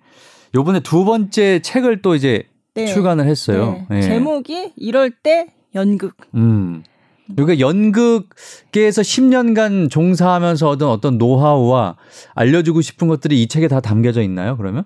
[0.54, 2.44] 요번에 두 번째 책을 또 이제
[2.74, 2.86] 네.
[2.86, 3.84] 출간을 했어요.
[3.90, 3.98] 네.
[3.98, 4.02] 예.
[4.02, 6.16] 제목이 이럴 때 연극.
[6.34, 6.82] 음.
[7.34, 11.96] 그러니까 연극계에서 10년간 종사하면서 얻은 어떤 노하우와
[12.34, 14.56] 알려주고 싶은 것들이 이 책에 다 담겨져 있나요?
[14.58, 14.84] 그러면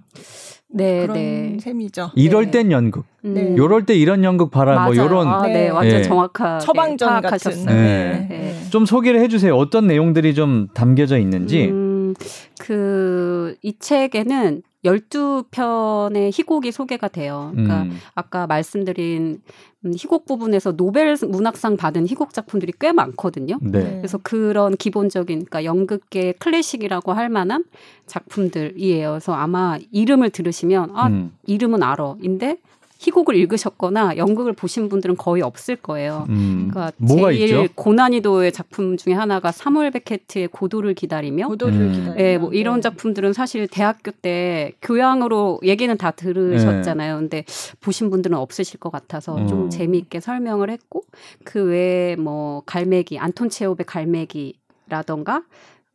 [0.69, 1.57] 네, 그런 네.
[1.61, 2.11] 셈이죠.
[2.17, 2.51] 이럴 네.
[2.51, 3.55] 땐 연극, 네.
[3.57, 5.09] 요럴 때 이런 연극 봐라, 뭐 맞아요.
[5.09, 5.69] 요런 아, 네, 네.
[5.69, 6.03] 완전 예.
[6.03, 7.23] 정확하게 처방전 같은.
[7.23, 7.65] 파악하셨어요.
[7.67, 8.27] 네.
[8.29, 8.55] 네.
[8.71, 9.57] 좀 소개를 해 주세요.
[9.57, 11.67] 어떤 내용들이 좀 담겨져 있는지.
[11.67, 12.15] 음,
[12.59, 17.51] 그, 이 책에는 12편의 희곡이 소개가 돼요.
[17.53, 17.99] 그러니까 음.
[18.15, 19.43] 아까 말씀드린
[19.85, 23.59] 음, 희곡 부분에서 노벨 문학상 받은 희곡 작품들이 꽤 많거든요.
[23.61, 23.99] 네.
[23.99, 27.65] 그래서 그런 기본적인 그러니까 연극계 클래식이라고 할 만한
[28.07, 29.11] 작품들이에요.
[29.11, 31.33] 그래서 아마 이름을 들으시면 아 음.
[31.47, 32.59] 이름은 알아인데
[32.99, 36.27] 희곡을 읽으셨거나 연극을 보신 분들은 거의 없을 거예요.
[36.29, 36.69] 음.
[36.71, 37.67] 그러니까 뭐가 제일 있죠?
[37.75, 41.93] 고난이도의 작품 중에 하나가 사무엘 베케트의 고도를 기다리며 고도를 음.
[41.93, 42.21] 기다리며.
[42.21, 42.81] 예, 뭐 이런 네.
[42.83, 47.17] 작품들은 사실 대학교 때 교양으로 얘기는 다 들으셨잖아요.
[47.17, 47.45] 근데
[47.81, 49.47] 보신 분들은 없으실 것 같아서 음.
[49.47, 51.05] 좀 재미있게 설명을 했고
[51.45, 54.55] 그 외에 뭐 갈매기 안톤 체홉의 갈매기
[54.89, 55.43] 라던가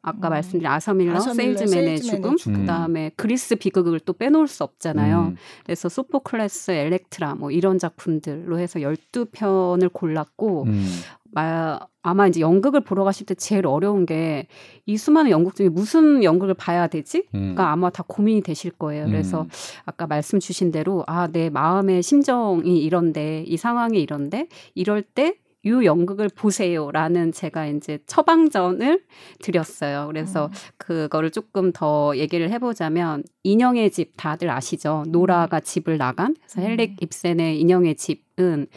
[0.01, 0.31] 아까 음.
[0.31, 2.61] 말씀드린 아서밀러, 아서밀러, 세일즈맨의 죽음, 죽음.
[2.61, 5.19] 그다음에 그리스 비극을 또 빼놓을 수 없잖아요.
[5.19, 5.35] 음.
[5.63, 10.87] 그래서 소포클레스, 엘렉트라 뭐 이런 작품들로 해서 12편을 골랐고 음.
[11.33, 14.47] 마, 아마 이제 연극을 보러 가실 때 제일 어려운 게
[14.91, 17.23] 이 수많은 연극 중에 무슨 연극을 봐야 되지?
[17.33, 17.55] 음.
[17.55, 19.05] 가 아마 다 고민이 되실 거예요.
[19.05, 19.49] 그래서 음.
[19.85, 25.35] 아까 말씀 주신 대로 아, 내 마음의 심정이 이런데 이 상황이 이런데 이럴 때
[25.65, 29.03] 유 연극을 보세요라는 제가 이제 처방전을
[29.39, 30.07] 드렸어요.
[30.07, 30.51] 그래서 음.
[30.77, 35.03] 그거를 조금 더 얘기를 해보자면 인형의 집 다들 아시죠?
[35.07, 36.65] 노라가 집을 나간 그래서 음.
[36.65, 38.67] 헨릭 입센의 인형의 집은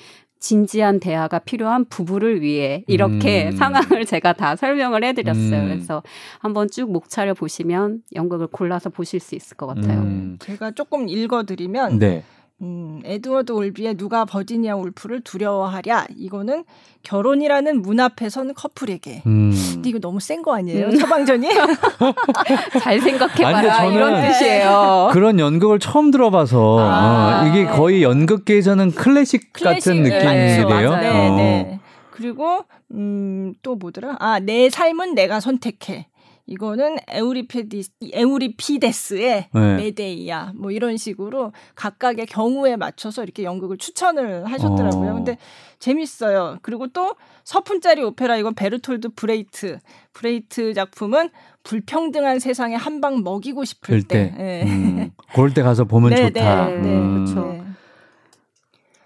[0.44, 3.53] 진지한 대화가 필요한 부부를 위해 이렇게 음.
[3.53, 5.62] 상황을 제가 다 설명을 해드렸어요.
[5.62, 5.68] 음.
[5.68, 6.03] 그래서
[6.38, 10.01] 한번 쭉 목차를 보시면 연극을 골라서 보실 수 있을 것 같아요.
[10.01, 10.37] 음.
[10.40, 12.25] 제가 조금 읽어드리면 네.
[12.64, 16.64] 음, 에드워드 올비의 누가 버지니아 울프를 두려워하랴 이거는
[17.03, 19.53] 결혼이라는 문 앞에 선 커플에게 음.
[19.74, 20.87] 근데 이거 너무 센 거 아니에요?
[20.87, 20.98] 음.
[20.98, 21.46] 처방전이?
[22.81, 25.11] 잘 아니, 생각해봐라 저는 이런 뜻이에요.
[25.12, 27.42] 그런 연극을 처음 들어봐서 아.
[27.44, 30.96] 어, 이게 거의 연극계에서는 클래식, 같은 클래식, 네, 느낌이래요.
[30.96, 31.37] 네, 어.
[31.37, 31.81] 네.
[32.11, 34.16] 그리고 음, 또 뭐더라?
[34.20, 36.07] 아, 내 삶은 내가 선택해.
[36.46, 39.76] 이거는 에우리피디 에우리피데스의 네.
[39.76, 45.11] 메데이아 뭐 이런 식으로 각각의 경우에 맞춰서 이렇게 연극을 추천을 하셨더라고요.
[45.11, 45.14] 어.
[45.14, 45.38] 근데
[45.78, 46.59] 재밌어요.
[46.62, 49.78] 그리고 또 서푼짜리 오페라 이건 베르톨트 브레히트
[50.12, 51.30] 브레히트 작품은
[51.62, 54.35] 불평등한 세상에 한 방 먹이고 싶을 때, 때.
[54.38, 54.70] 예.
[54.70, 56.66] 음, 그럴 때 가서 보면 네, 좋다.
[56.68, 57.24] 네, 네, 음.
[57.24, 57.40] 그쵸.
[57.52, 57.63] 네.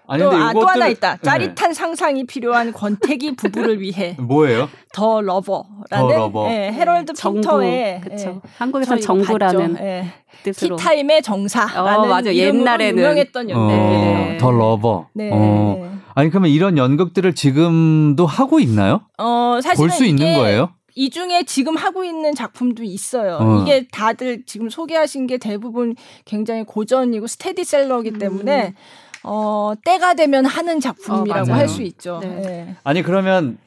[0.09, 1.11] 아니 또, 근데 아, 또 이것들- 하나 있다.
[1.15, 1.19] 네.
[1.23, 4.67] 짜릿한 상상이 필요한 권태기 부부를 위해 뭐예요?
[4.93, 6.49] The Lover라는 The Lover.
[6.51, 8.41] 예, 해럴드 정부 핀터의 그쵸.
[8.43, 9.85] 예, 정부라는 봤죠?
[9.85, 10.05] 예.
[10.43, 12.33] 뜻으로 티타임의 정사라는 어, 맞아.
[12.33, 12.97] 옛날에는.
[12.97, 14.15] 유명했던 어, 연극이에요.
[14.31, 14.37] 네.
[14.39, 15.07] The Lover.
[15.13, 15.29] 네.
[15.31, 15.99] 어.
[16.15, 19.01] 아니 그러면 이런 연극들을 지금도 하고 있나요?
[19.17, 20.69] 어, 사실은 볼수 있는 이게 거예요?
[20.95, 23.37] 이 중에 지금 하고 있는 작품도 있어요.
[23.39, 23.61] 어.
[23.61, 25.95] 이게 다들 지금 소개하신 게 대부분
[26.25, 28.73] 굉장히 고전이고 스테디셀러이기 때문에
[29.23, 31.61] 어, 때가 되면 하는 작품이라고 어, 맞아요.
[31.61, 32.19] 할수 있죠.
[32.21, 32.43] 네.
[32.45, 32.75] 예.
[32.83, 33.57] 아니 그러면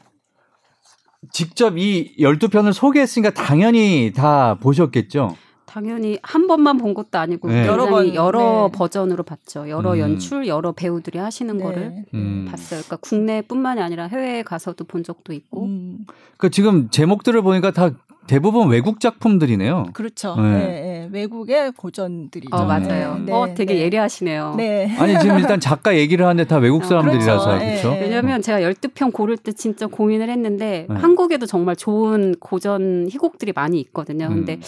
[1.33, 5.37] 직접 이 12편을 소개했으니까 당연히 다 보셨겠죠?
[5.67, 7.67] 당연히 한 번만 본 것도 아니고 네.
[7.67, 8.79] 여러 번 번, 여러 네.
[8.79, 9.69] 버전으로 봤죠.
[9.69, 9.99] 여러 음.
[9.99, 11.65] 연출, 여러 배우들이 하시는 네.
[11.65, 12.47] 거를 음.
[12.51, 12.81] 봤어요.
[12.81, 15.65] 그러니까 국내뿐만이 아니라 해외에 가서도 본 적도 있고.
[15.65, 17.91] 음, 그 지금 제목들을 보니까 다
[18.27, 19.87] 대부분 외국 작품들이네요.
[19.93, 20.37] 그렇죠.
[20.37, 20.43] 네.
[20.43, 21.09] 예, 예.
[21.11, 22.55] 외국의 고전들이죠.
[22.55, 23.19] 어 맞아요.
[23.25, 23.81] 네, 어 네, 되게 네.
[23.81, 24.55] 예리하시네요.
[24.57, 24.97] 네.
[24.99, 27.59] 아니 지금 일단 작가 얘기를 하는데 다 외국 어, 사람들이라서 그렇죠.
[27.59, 27.89] 그렇죠.
[27.93, 28.03] 예, 예.
[28.03, 30.95] 왜냐면 제가 12편 고를 때 진짜 고민을 했는데 네.
[30.95, 34.29] 한국에도 정말 좋은 고전 희곡들이 많이 있거든요.
[34.29, 34.61] 근데 음.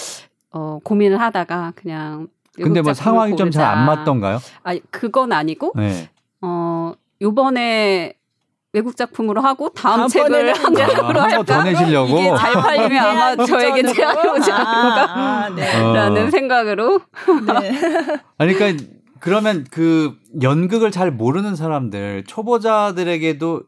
[0.57, 3.87] 어 고민을 하다가 그냥 근데 뭐 상황이 좀 잘 안.
[3.87, 4.39] 맞던가요?
[4.63, 6.09] 아니 그건 아니고 네.
[6.41, 8.15] 어 요번에
[8.73, 11.63] 외국 작품으로 하고 다음 책을 한국으로 아, 할까?
[11.65, 12.19] 내시려고.
[12.19, 15.15] 이게 잘 팔리면 아마 저에게 제안이 오지 않을까?
[15.15, 15.81] 아, 네.
[15.81, 15.93] 어.
[15.95, 17.01] 라는 생각으로
[17.61, 17.73] 네.
[18.39, 18.85] 아니 그러니까
[19.21, 23.63] 그러면 그 연극을 잘 모르는 사람들 초보자들에게도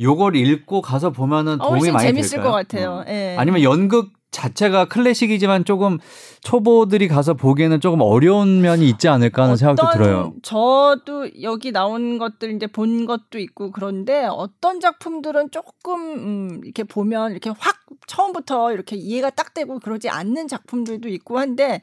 [0.00, 2.50] 요걸 읽고 가서 보면은 어, 도움이 훨씬 많이 재밌을 될까요?
[2.50, 2.90] 것 같아요.
[2.90, 3.04] 어.
[3.08, 3.36] 예.
[3.38, 5.98] 아니면 연극 자체가 클래식이지만 조금
[6.40, 10.34] 초보들이 가서 보기에는 조금 어려운 면이 있지 않을까 하는 생각도 들어요.
[10.42, 17.30] 저도 여기 나온 것들 이제 본 것도 있고 그런데 어떤 작품들은 조금 음, 이렇게 보면
[17.30, 21.80] 이렇게 확 처음부터 이렇게 이해가 딱 되고 그러지 않는 작품들도 있고 한데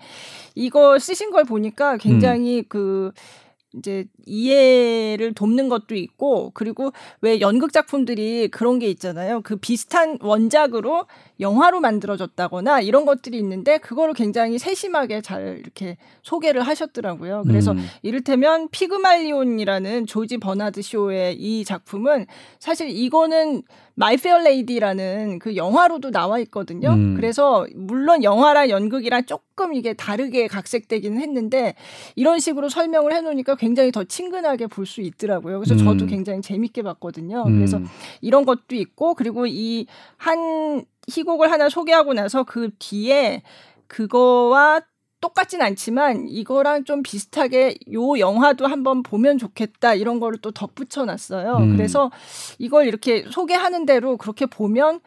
[0.54, 2.64] 이거 쓰신 걸 보니까 굉장히 음.
[2.68, 3.12] 그
[3.74, 9.42] 이제 이해를 돕는 것도 있고 그리고 왜 연극 작품들이 그런 게 있잖아요.
[9.42, 11.06] 그 비슷한 원작으로
[11.40, 17.44] 영화로 만들어졌다거나 이런 것들이 있는데 그거를 굉장히 세심하게 잘 이렇게 소개를 하셨더라고요.
[17.48, 17.86] 그래서 음.
[18.02, 22.28] 이를테면 피그말리온이라는 조지 버나드 쇼의 이 작품은
[22.60, 23.64] 사실 이거는
[23.96, 26.90] My Fair Lady라는 그 영화로도 나와 있거든요.
[26.90, 27.16] 음.
[27.16, 31.76] 그래서 물론 영화랑 연극이랑 조금 이게 다르게 각색되기는 했는데
[32.16, 35.60] 이런 식으로 설명을 해 놓으니까 굉장히 더 친근하게 볼 수 있더라고요.
[35.60, 36.08] 그래서 저도 음.
[36.08, 37.44] 굉장히 재밌게 봤거든요.
[37.48, 37.56] 음.
[37.56, 37.80] 그래서
[38.20, 39.86] 이런 것도 있고 그리고 이
[40.18, 43.42] 한 희곡을 하나 소개하고 나서 그 뒤에
[43.88, 44.82] 그거와
[45.22, 51.58] 똑같진 않지만 이거랑 좀 비슷하게 요 영화도 한번 보면 좋겠다 이런 거를 또 덧붙여 놨어요.
[51.58, 51.76] 음.
[51.78, 52.12] 그래서
[52.58, 55.00] 이걸 이렇게 소개하는 대로 그렇게 보면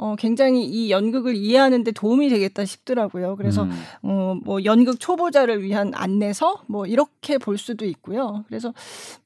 [0.00, 3.36] 어 굉장히 이 연극을 이해하는 데 도움이 되겠다 싶더라고요.
[3.36, 3.70] 그래서 음.
[4.02, 8.42] 어, 뭐 연극 초보자를 위한 안내서 뭐 이렇게 볼 수도 있고요.
[8.48, 8.72] 그래서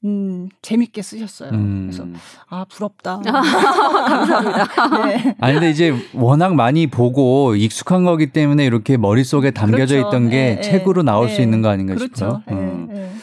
[0.05, 1.51] 음, 재밌게 쓰셨어요.
[1.51, 1.89] 음.
[1.89, 2.09] 그래서
[2.49, 3.21] 아 부럽다.
[3.23, 5.07] 감사합니다.
[5.07, 5.37] 네.
[5.39, 10.09] 아니 근데 이제 워낙 많이 보고 익숙한 거기 때문에 이렇게 머릿 속에 담겨져 그렇죠.
[10.09, 10.61] 있던 게 예, 예.
[10.61, 11.45] 책으로 나올 수 예.
[11.45, 12.15] 있는 거 아닌가 그렇죠.
[12.15, 12.43] 싶어요.
[12.51, 13.21] 음.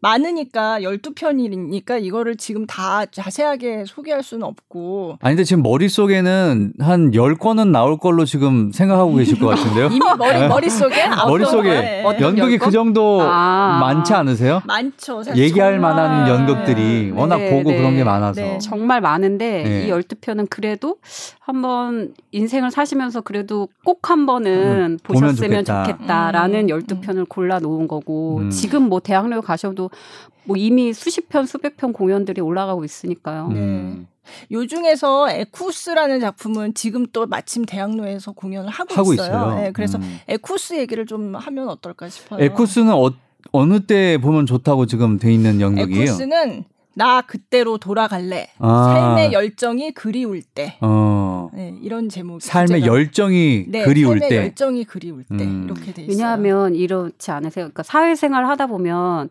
[0.00, 7.68] 많으니까 12편이니까 이거를 지금 다 자세하게 소개할 수는 없고 아니 근데 지금 머릿속에는 한 10권은
[7.70, 9.86] 나올 걸로 지금 생각하고 계실 것 같은데요?
[9.92, 11.10] 이미 머리 머릿속에 네.
[11.26, 12.72] 머릿속에 거에 어떤 연극이 열그 권?
[12.72, 13.78] 정도 아.
[13.80, 14.62] 많지 않으세요?
[14.66, 15.22] 많죠.
[15.22, 15.94] 사실 얘기할 정말.
[15.94, 17.20] 만한 연극들이 네.
[17.20, 17.76] 워낙 네, 보고 네.
[17.78, 18.40] 그런 게 많아서.
[18.40, 18.58] 네.
[18.58, 19.86] 정말 많은데 네.
[19.86, 20.96] 이 12편은 그래도
[21.40, 25.84] 한번 인생을 사시면서 그래도 꼭 한 번은 음, 보면 보셨으면 좋겠다.
[25.84, 28.50] 좋겠다 라는 음, 12편을 골라 놓은 거고 음.
[28.50, 29.87] 지금 뭐 대학로 가셔도
[30.44, 33.48] 뭐 이미 수십 편 수백 편 공연들이 올라가고 있으니까요.
[33.48, 33.58] 네.
[33.58, 34.06] 음.
[34.52, 39.28] 요 중에서 에쿠스라는 작품은 지금 또 마침 대학로에서 공연을 하고, 하고 있어요.
[39.28, 39.54] 있어요.
[39.54, 40.18] 네, 그래서 음.
[40.28, 42.44] 에쿠스 얘기를 좀 하면 어떨까 싶어요.
[42.44, 43.10] 에쿠스는 어,
[43.52, 46.02] 어느 때 보면 좋다고 지금 돼 있는 연극이에요?
[46.02, 48.48] 에쿠스는 나 그때로 돌아갈래.
[48.58, 48.92] 아.
[48.92, 50.76] 삶의 열정이 그리울 때.
[50.80, 51.48] 어.
[51.54, 52.42] 네, 이런 제목.
[52.42, 54.36] 삶의 열정이 네, 그리울 삶의 때.
[54.36, 55.64] 열정이 그리울 때 음.
[55.64, 56.08] 이렇게 돼 있어요.
[56.08, 57.66] 왜냐하면 이렇지 않으세요?
[57.66, 59.30] 그러니까 사회생활 하다 보면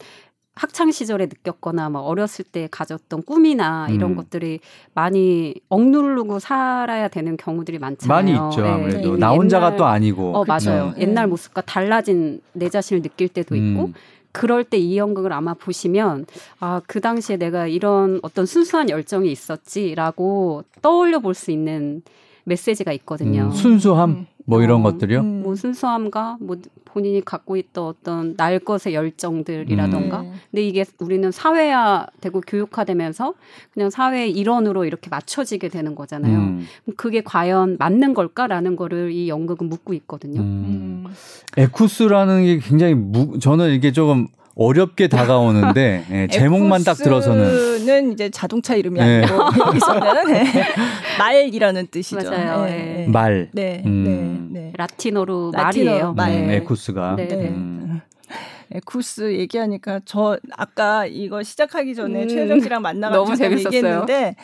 [0.58, 4.16] 학창 시절에 느꼈거나 막 어렸을 때 가졌던 꿈이나 이런 음.
[4.16, 4.60] 것들이
[4.94, 8.16] 많이 억누르고 살아야 되는 경우들이 많잖아요.
[8.16, 9.20] 많이 있죠 네, 아무래도 네.
[9.20, 10.70] 나 혼자가 옛날- 또 아니고 어 그쵸.
[10.72, 10.94] 맞아요.
[10.96, 11.02] 네.
[11.04, 13.94] 옛날 모습과 달라진 내 자신을 느낄 때도 있고 음.
[14.32, 16.26] 그럴 때 이 연극을 아마 보시면
[16.60, 22.02] 아 그 당시에 내가 이런 어떤 순수한 열정이 있었지라고 떠올려 볼 수 있는
[22.46, 23.44] 메시지가 있거든요.
[23.44, 25.20] 음, 순수함 뭐 이런 어, 것들이요?
[25.20, 25.44] 음.
[25.44, 26.56] 뭐 순수함과 뭐
[26.86, 30.32] 본인이 갖고 있던 어떤 날 것의 열정들이라던가 네.
[30.50, 33.34] 근데 이게 우리는 사회화되고 교육화되면서
[33.74, 36.38] 그냥 사회의 일원으로 이렇게 맞춰지게 되는 거잖아요.
[36.38, 36.66] 음.
[36.96, 40.40] 그게 과연 맞는 걸까라는 거를 이 연극은 묻고 있거든요.
[40.40, 41.04] 음.
[41.06, 41.14] 음.
[41.58, 44.28] 에쿠스라는 게 굉장히 무, 저는 이게 조금
[44.58, 49.24] 어렵게 다가오는데 예, 제목만 딱 들어서는 에쿠스는 이제 자동차 이름이 네.
[49.24, 50.66] 아니고 여기서는 네.
[51.20, 52.30] 말이라는 뜻이죠.
[52.30, 52.66] 맞아요.
[52.66, 52.72] 네.
[52.72, 53.08] 네.
[53.08, 53.84] 말 네.
[53.86, 54.50] 음.
[54.52, 54.60] 네.
[54.60, 54.74] 네.
[54.76, 56.14] 라틴어로 라틴어로 말이에요.
[56.14, 56.32] 말.
[56.32, 56.56] 음, 네.
[56.58, 57.36] 에쿠스가 네, 네.
[57.50, 58.02] 음.
[58.74, 63.78] 에쿠스 얘기하니까 저 아까 이거 시작하기 전에 음, 최효정 씨랑 만나가지고 너무 잠깐 재밌었어요.
[63.78, 64.36] 얘기했는데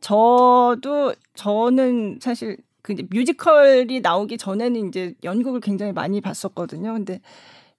[0.00, 6.92] 저도 저는 사실 그 이제 뮤지컬이 나오기 전에는 이제 연극을 굉장히 많이 봤었거든요.
[6.92, 7.20] 근데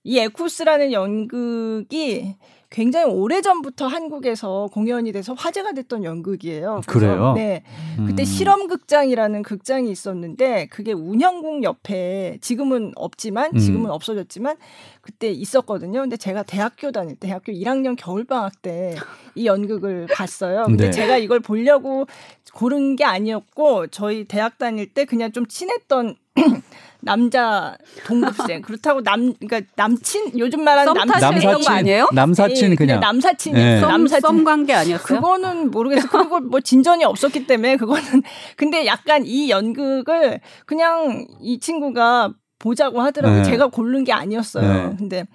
[0.07, 2.35] 이 에쿠스라는 연극이
[2.69, 6.81] 굉장히 오래 전부터 한국에서 공연이 돼서 화제가 됐던 연극이에요.
[6.87, 7.33] 그래요?
[7.35, 7.63] 네.
[8.05, 8.25] 그때 음.
[8.25, 13.57] 실험극장이라는 극장이 있었는데 그게 운영궁 옆에 지금은 없지만 음.
[13.57, 14.57] 지금은 없어졌지만
[15.01, 16.01] 그때 있었거든요.
[16.01, 18.95] 근데 제가 대학교 다닐 때 대학교 1학년 겨울방학 때
[19.35, 20.63] 이 연극을 봤어요.
[20.65, 20.91] 근데 네.
[20.91, 22.07] 제가 이걸 보려고
[22.53, 26.15] 고른 게 아니었고 저희 대학 다닐 때 그냥 좀 친했던
[27.05, 32.09] 남자 동급생 그렇다고 남 그러니까 남친 요즘 말하는 타시는 거 남사친 아니에요?
[32.11, 33.79] 남사친 예, 그냥 남사친이 네.
[33.79, 35.21] 썸, 남사친 썸 관계 아니었어요?
[35.21, 36.07] 그거는 모르겠어.
[36.09, 38.03] 그리고 뭐 진전이 없었기 때문에 그거는
[38.57, 43.43] 근데 약간 이 연극을 그냥 이 친구가 보자고 하더라고요.
[43.43, 43.43] 네.
[43.43, 44.89] 제가 고른 게 아니었어요.
[44.89, 44.95] 네.
[44.97, 45.25] 근데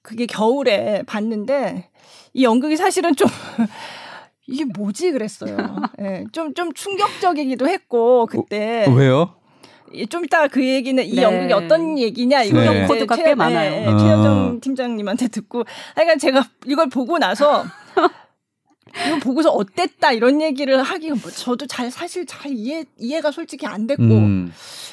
[0.00, 1.90] 그게 겨울에 봤는데
[2.32, 3.28] 이 연극이 사실은 좀
[4.46, 5.56] 이게 뭐지 그랬어요.
[6.00, 8.86] 예, 좀, 좀 충격적이기도 했고, 그때.
[8.94, 9.36] 왜요?
[9.92, 11.22] 예, 좀 이따가 그 얘기는 이 네.
[11.22, 12.86] 연극이 어떤 얘기냐 이거 네.
[12.86, 13.70] 코드가 최- 꽤 많아요.
[13.72, 13.96] 예, 예, 어.
[13.98, 17.64] 최여정 팀장님한테 듣고 하여간 제가 이걸 보고 나서
[19.06, 23.86] 이거 보고서 어땠다 이런 얘기를 하기가 뭐 저도 잘 사실 잘 이해 이해가 솔직히 안
[23.86, 24.52] 됐고 음.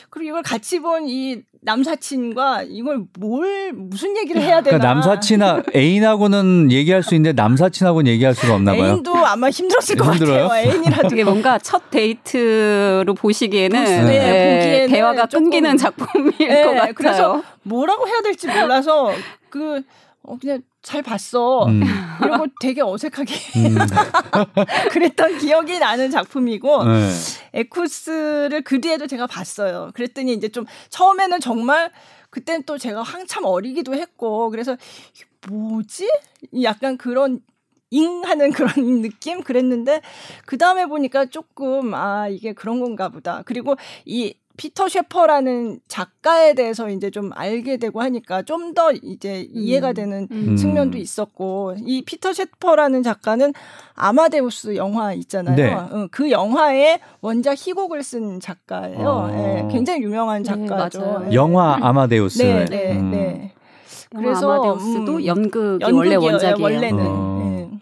[0.10, 6.72] 그리고 이걸 같이 본 이 남사친과 이걸 뭘 무슨 얘기를 해야 되나 그러니까 남사친하 애인하고는
[6.72, 8.86] 얘기할 수 있는데 남사친하고는 얘기할 수가 없나 봐요.
[8.86, 10.48] 애인도 아마 힘들었을 것 힘들어요?
[10.48, 16.94] 같아요 애인이라도 되게 뭔가 첫 데이트로 보시기에는 네, 네, 대화가 끊기는 작품일 네, 것 같아요.
[16.96, 19.12] 그래서 뭐라고 해야 될지 몰라서
[19.50, 19.82] 그
[20.24, 21.84] 어, 그냥 잘 봤어 음.
[22.24, 23.76] 이러고 되게 어색하게 음.
[24.92, 27.10] 그랬던 기억이 나는 작품이고 네.
[27.54, 29.92] 에쿠스를 그 뒤에도 제가 봤어요.
[29.94, 31.92] 그랬더니 이제 좀 처음에는 정말
[32.32, 34.76] 그땐 또 제가 한참 어리기도 했고 그래서
[35.48, 36.10] 뭐지?
[36.64, 37.42] 약간 그런
[37.92, 40.02] 잉 하는 그런 느낌 그랬는데
[40.46, 43.44] 그 다음에 보니까 조금 아 이게 그런 건가 보다.
[43.46, 49.90] 그리고 이 피터 셰퍼라는 작가에 대해서 이제 좀 알게 되고 하니까 좀 더 이제 이해가
[49.90, 49.94] 음.
[49.94, 50.56] 되는 음.
[50.56, 53.54] 측면도 있었고 이 피터 셰퍼라는 작가는
[53.96, 55.56] 아마데우스 영화 있잖아요.
[55.56, 55.74] 네.
[55.74, 59.08] 어, 그 영화의 원작 희곡을 쓴 작가예요.
[59.08, 59.30] 어.
[59.34, 61.26] 예, 굉장히 유명한 네, 작가죠.
[61.30, 61.34] 예.
[61.34, 62.42] 영화 아마데우스.
[62.42, 63.12] 네, 네, 음.
[63.12, 63.54] 네.
[64.16, 66.64] 그래서 아마데우스도 음, 연극이 연극이에요, 원래 원작이에요.
[66.64, 67.06] 원래는.
[67.08, 67.42] 어.
[67.74, 67.80] 예.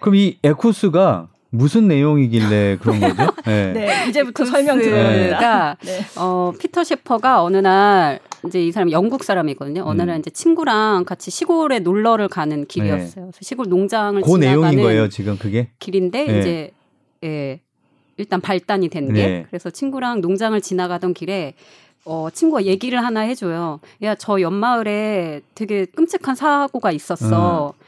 [0.00, 3.32] 그럼 이 에쿠스가 무슨 내용이길래 그런 거죠?
[3.46, 3.72] 네.
[3.72, 5.76] 네, 이제부터 에쿠스가- 설명 들어갑니다.
[5.84, 6.00] 네.
[6.16, 9.82] 어, 피터 셰퍼가 어느 날 이제 이 사람 영국 사람이거든요.
[9.84, 10.06] 어느 음.
[10.06, 13.26] 날 이제 친구랑 같이 시골에 놀러를 가는 길이었어요.
[13.26, 15.70] 그래서 시골 농장을 그 지나가는 내용인 거예요, 지금 그게?
[15.78, 16.38] 길인데 네.
[16.38, 16.70] 이제
[17.24, 17.60] 예,
[18.18, 19.46] 일단 발단이 된게 네.
[19.48, 21.54] 그래서 친구랑 농장을 지나가던 길에
[22.04, 23.80] 어, 친구가 얘기를 하나 해줘요.
[24.04, 27.74] 야, 저 옆마을에 되게 끔찍한 사고가 있었어.
[27.76, 27.86] 음.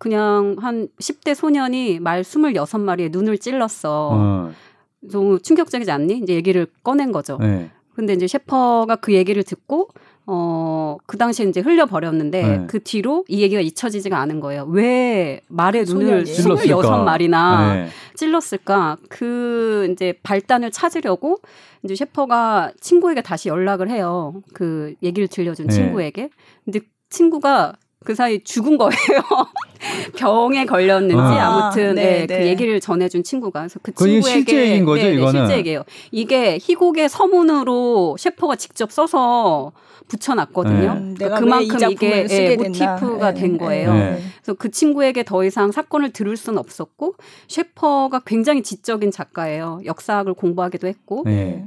[0.00, 4.08] 그냥 한 10대 소년이 말 26마리에 눈을 찔렀어.
[4.12, 4.52] 어.
[5.00, 6.20] 너무 충격적이지 않니?
[6.22, 7.36] 이제 얘기를 꺼낸 거죠.
[7.38, 7.70] 네.
[7.94, 9.90] 근데 이제 셰퍼가 그 얘기를 듣고
[10.24, 12.66] 어, 그 당시에 이제 흘려버렸는데 네.
[12.66, 14.64] 그 뒤로 이 얘기가 잊혀지지가 않은 거예요.
[14.70, 16.64] 왜 말의 눈을 소년이.
[16.64, 17.88] 26마리나 네.
[18.14, 18.96] 찔렀을까?
[19.10, 21.40] 그 이제 발단을 찾으려고
[21.82, 24.32] 이제 셰퍼가 친구에게 다시 연락을 해요.
[24.54, 25.74] 그 얘기를 들려준 네.
[25.74, 26.30] 친구에게.
[26.64, 27.74] 근데 친구가
[28.06, 28.92] 그 사이 죽은 거예요.
[30.16, 31.64] 병에 걸렸는지 아.
[31.64, 32.38] 아무튼 네, 네, 네.
[32.38, 35.40] 그 얘기를 전해준 친구가 그래서 그 친구에게 실제 얘기인 거죠, 네, 네, 이거는?
[35.40, 35.84] 실제 얘기예요.
[36.10, 39.72] 이게 희곡의 서문으로 셰퍼가 직접 써서
[40.08, 40.92] 붙여놨거든요.
[40.92, 42.56] 음, 그러니까 그만큼 이 이게 예.
[42.56, 43.94] 모티프가 네, 된 거예요.
[43.94, 44.22] 네.
[44.42, 47.14] 그래서 그 친구에게 더 이상 사건을 들을 수는 없었고
[47.48, 49.80] 셰퍼가 굉장히 지적인 작가예요.
[49.84, 51.64] 역사학을 공부하기도 했고 네.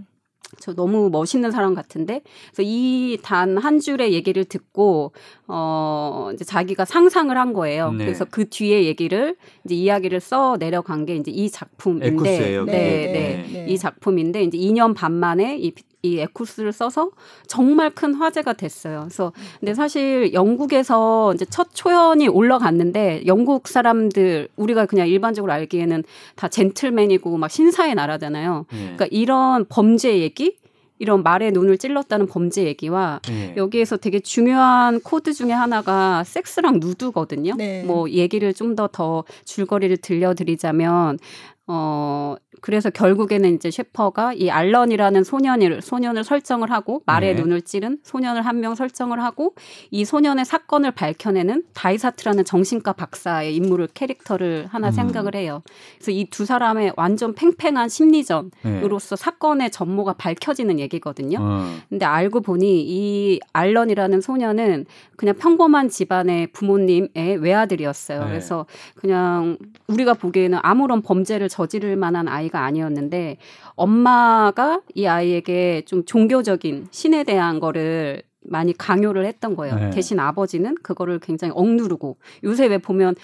[0.64, 2.22] 저 너무 멋있는 사람 같은데
[2.54, 5.12] 그래서 이 단 한 줄의 얘기를 듣고
[5.48, 7.92] 어 이제 자기가 상상을 한 거예요.
[7.92, 8.06] 네.
[8.06, 13.12] 그래서 그 뒤에 얘기를 이제 이야기를 써 내려간 게 이제 이 작품인데 에쿠스예요, 네, 그게.
[13.12, 13.46] 네.
[13.52, 13.66] 네.
[13.68, 15.74] 이 작품인데 이제 2년 반 만에 이,
[16.06, 17.12] 이 에쿠스를 써서
[17.48, 19.00] 정말 큰 화제가 됐어요.
[19.04, 26.04] 그래서 근데 사실 영국에서 이제 첫 초연이 올라갔는데 영국 사람들 우리가 그냥 일반적으로 알기에는
[26.36, 28.66] 다 젠틀맨이고 막 신사의 나라잖아요.
[28.70, 28.78] 네.
[28.78, 30.58] 그러니까 이런 범죄 얘기
[31.00, 33.54] 이런 말에 눈을 찔렀다는 범죄 얘기와 예.
[33.58, 37.56] 여기에서 되게 중요한 코드 중에 하나가 섹스랑 누드거든요.
[37.58, 37.84] 네.
[37.84, 41.18] 뭐 얘기를 좀 더더 줄거리를 들려드리자면
[41.68, 47.42] 어 그래서 결국에는 이제 셰퍼가 이 알런이라는 소년을 소년을 설정을 하고 말에 네.
[47.42, 49.54] 눈을 찌른 소년을 한 명 설정을 하고
[49.92, 54.92] 이 소년의 사건을 밝혀내는 다이사트라는 정신과 박사의 인물을 캐릭터를 하나 음.
[54.92, 55.62] 생각을 해요.
[55.98, 59.22] 그래서 이 두 사람의 완전 팽팽한 심리전으로서 네.
[59.24, 61.38] 사건의 전모가 밝혀지는 얘기거든요.
[61.42, 61.66] 어.
[61.90, 64.86] 근데 알고 보니 이 알런이라는 소녀는
[65.18, 68.22] 그냥 평범한 집안의 부모님의 외아들이었어요.
[68.22, 68.28] 네.
[68.28, 73.38] 그래서 그냥 우리가 보기에는 아무런 범죄를 저지를 만한 아이가 아니었는데
[73.76, 79.76] 엄마가 이 아이에게 좀 종교적인 신에 대한 거를 많이 강요를 했던 거예요.
[79.76, 79.90] 네.
[79.92, 83.16] 대신 아버지는 그거를 굉장히 억누르고 요새 왜 보면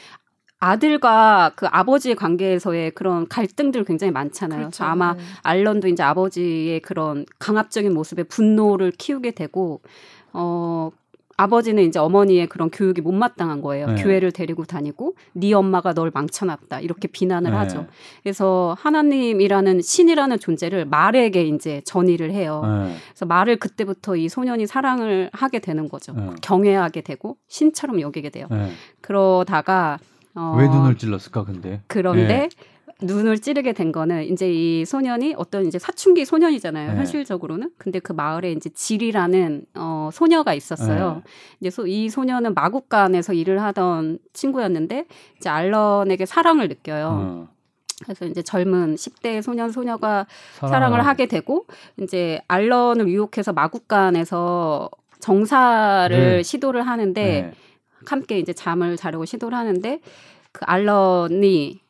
[0.60, 4.68] 아들과 그 아버지의 관계에서의 그런 갈등들 굉장히 많잖아요.
[4.68, 5.22] 그래서 아마 네.
[5.42, 9.82] 알런도 이제 아버지의 그런 강압적인 모습에 분노를 키우게 되고
[10.34, 10.92] 어
[11.40, 13.88] 아버지는 이제 어머니의 그런 교육이 못마땅한 거예요.
[13.88, 14.04] 네.
[14.04, 17.58] 교회를 데리고 다니고 네 엄마가 널 망쳐놨다 이렇게 비난을 네.
[17.58, 17.88] 하죠.
[18.24, 22.62] 그래서 하나님이라는 신이라는 존재를 말에게 이제 전의를 해요.
[22.66, 22.94] 예.
[23.12, 26.12] 그래서 말을 그때부터 이 소년이 사랑을 하게 되는 거죠.
[26.12, 26.30] 네.
[26.42, 28.48] 경외하게 되고 신처럼 여기게 돼요.
[28.52, 28.72] 예.
[29.00, 29.98] 그러다가
[30.36, 31.82] 어, 왜 눈을 찔렀을까 근데?
[31.88, 32.50] 그런데
[33.02, 36.92] 눈을 찌르게 된 거는 이제 이 소년이 어떤 이제 사춘기 소년이잖아요.
[36.92, 36.98] 네.
[36.98, 37.72] 현실적으로는.
[37.78, 41.24] 근데 그 마을에 이제 질이라는 어 소녀가 있었어요.
[41.62, 45.06] 이제 소, 이 소녀는 마국간에서 일을 하던 친구였는데
[45.38, 47.08] 이제 알런에게 사랑을 느껴요.
[47.12, 47.48] 어.
[48.04, 51.66] 그래서 이제 젊은 10대 소년 소녀가 사랑을 사랑을 하게 되고
[52.02, 56.44] 이제 알런을 유혹해서 마국간에서 정사를 네.
[56.44, 57.54] 시도를 하는데 네.
[58.06, 60.00] 함께 이제 잠을 자려고 시도를 하는데
[60.52, 61.82] 그 알런이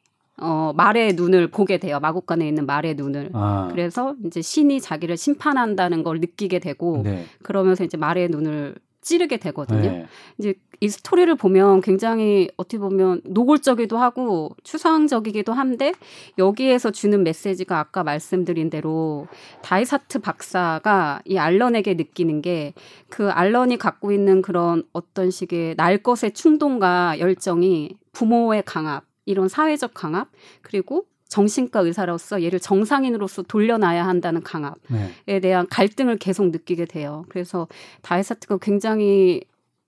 [0.41, 1.99] 어 말의 눈을 보게 돼요.
[1.99, 3.32] 마국간에 있는 말의 눈을.
[3.34, 3.67] 아.
[3.71, 7.25] 그래서 이제 신이 자기를 심판한다는 걸 느끼게 되고 네.
[7.43, 9.82] 그러면서 이제 말의 눈을 찌르게 되거든요.
[9.82, 10.06] 네.
[10.38, 15.93] 이제 이 스토리를 보면 굉장히 어떻게 보면 노골적이기도 하고 추상적이기도 한데
[16.38, 19.28] 여기에서 주는 메시지가 아까 말씀드린 대로
[19.62, 22.73] 다이사트 박사가 이 알런에게 느끼는 게
[23.10, 29.93] 그 알런이 갖고 있는 그런 어떤 식의 날 것의 충동과 열정이 부모의 강압, 이런 사회적
[29.93, 30.29] 강압,
[30.62, 35.12] 그리고 정신과 의사로서 얘를 정상인으로서 돌려놔야 한다는 강압, 네.
[35.27, 37.25] 에 대한 갈등을 계속 느끼게 돼요.
[37.29, 37.67] 그래서
[38.01, 39.41] 다이사트가 굉장히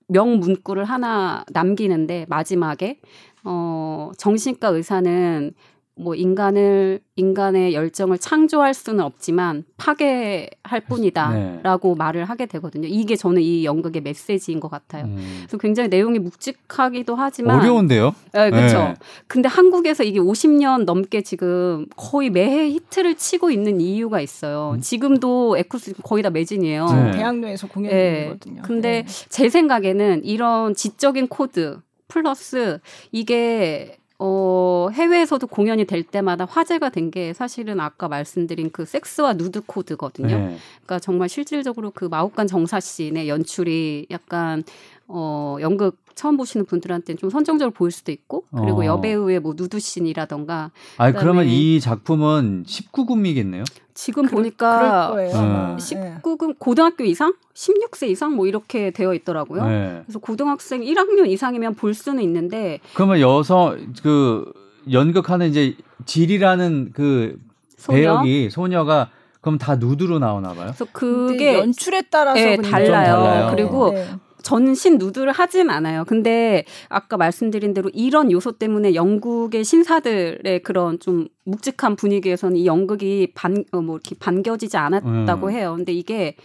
[0.07, 2.99] 명문구를 하나 남기는데 마지막에
[3.43, 5.53] 어 정신과 의사는
[6.01, 12.87] 뭐 인간을 인간의 열정을 창조할 수는 없지만 파괴할 뿐이다라고 말을 하게 되거든요.
[12.87, 15.05] 이게 저는 이 연극의 메시지인 것 같아요.
[15.05, 15.17] 음.
[15.41, 18.15] 그래서 굉장히 내용이 묵직하기도 하지만 어려운데요?
[18.33, 18.77] 네, 그렇죠.
[18.79, 18.93] 네.
[19.27, 24.77] 근데 한국에서 이게 50년 넘게 지금 거의 매해 히트를 치고 있는 이유가 있어요.
[24.81, 26.85] 지금도 에쿠스 거의 다 매진이에요.
[26.87, 27.11] 네.
[27.11, 27.71] 대학로에서 예.
[27.71, 28.61] 공연이거든요.
[28.63, 32.79] 근데 제 생각에는 이런 지적인 코드 플러스
[33.11, 39.61] 이게 어, 해외에서도 공연이 될 때마다 화제가 된 게 사실은 아까 말씀드린 그 섹스와 누드
[39.65, 40.37] 코드거든요.
[40.37, 40.57] 네.
[40.85, 44.63] 그러니까 정말 실질적으로 그 마옥간 정사씬의 연출이 약간
[45.07, 48.85] 어 연극 처음 보시는 분들한테는 좀 선정적으로 보일 수도 있고 그리고 어.
[48.85, 53.63] 여배우의 뭐 누드씬이라던가 아니 그다음에- 그러면 이 작품은 19금이겠네요?
[53.93, 55.13] 지금 그럴 보니까.
[55.13, 55.29] 음.
[55.35, 55.73] 아마.
[55.73, 55.75] 예.
[55.77, 59.65] 19금 고등학교 이상, 16세 이상 뭐 이렇게 되어 있더라고요.
[59.65, 60.01] 네.
[60.05, 64.51] 그래서 고등학생 1학년 이상이면 볼 수는 있는데 그러면 여성 그
[64.91, 67.37] 연극하는 이제 질이라는 그
[67.77, 69.09] 소녀 배역이 소녀가
[69.41, 70.67] 그럼 다 누드로 나오나 봐요?
[70.67, 72.85] 그래서 그게 연출에 따라서 예, 그냥 달라요.
[73.15, 73.51] 좀 달라요.
[73.51, 74.07] 그리고 네.
[74.43, 76.03] 전신 누드를 하진 않아요.
[76.05, 83.31] 근데 아까 말씀드린 대로 이런 요소 때문에 영국의 신사들의 그런 좀 묵직한 분위기에서는 이 연극이
[83.33, 85.51] 반, 어, 뭐 이렇게 반겨지지 않았다고 음.
[85.51, 85.73] 해요.
[85.77, 86.35] 근데 이게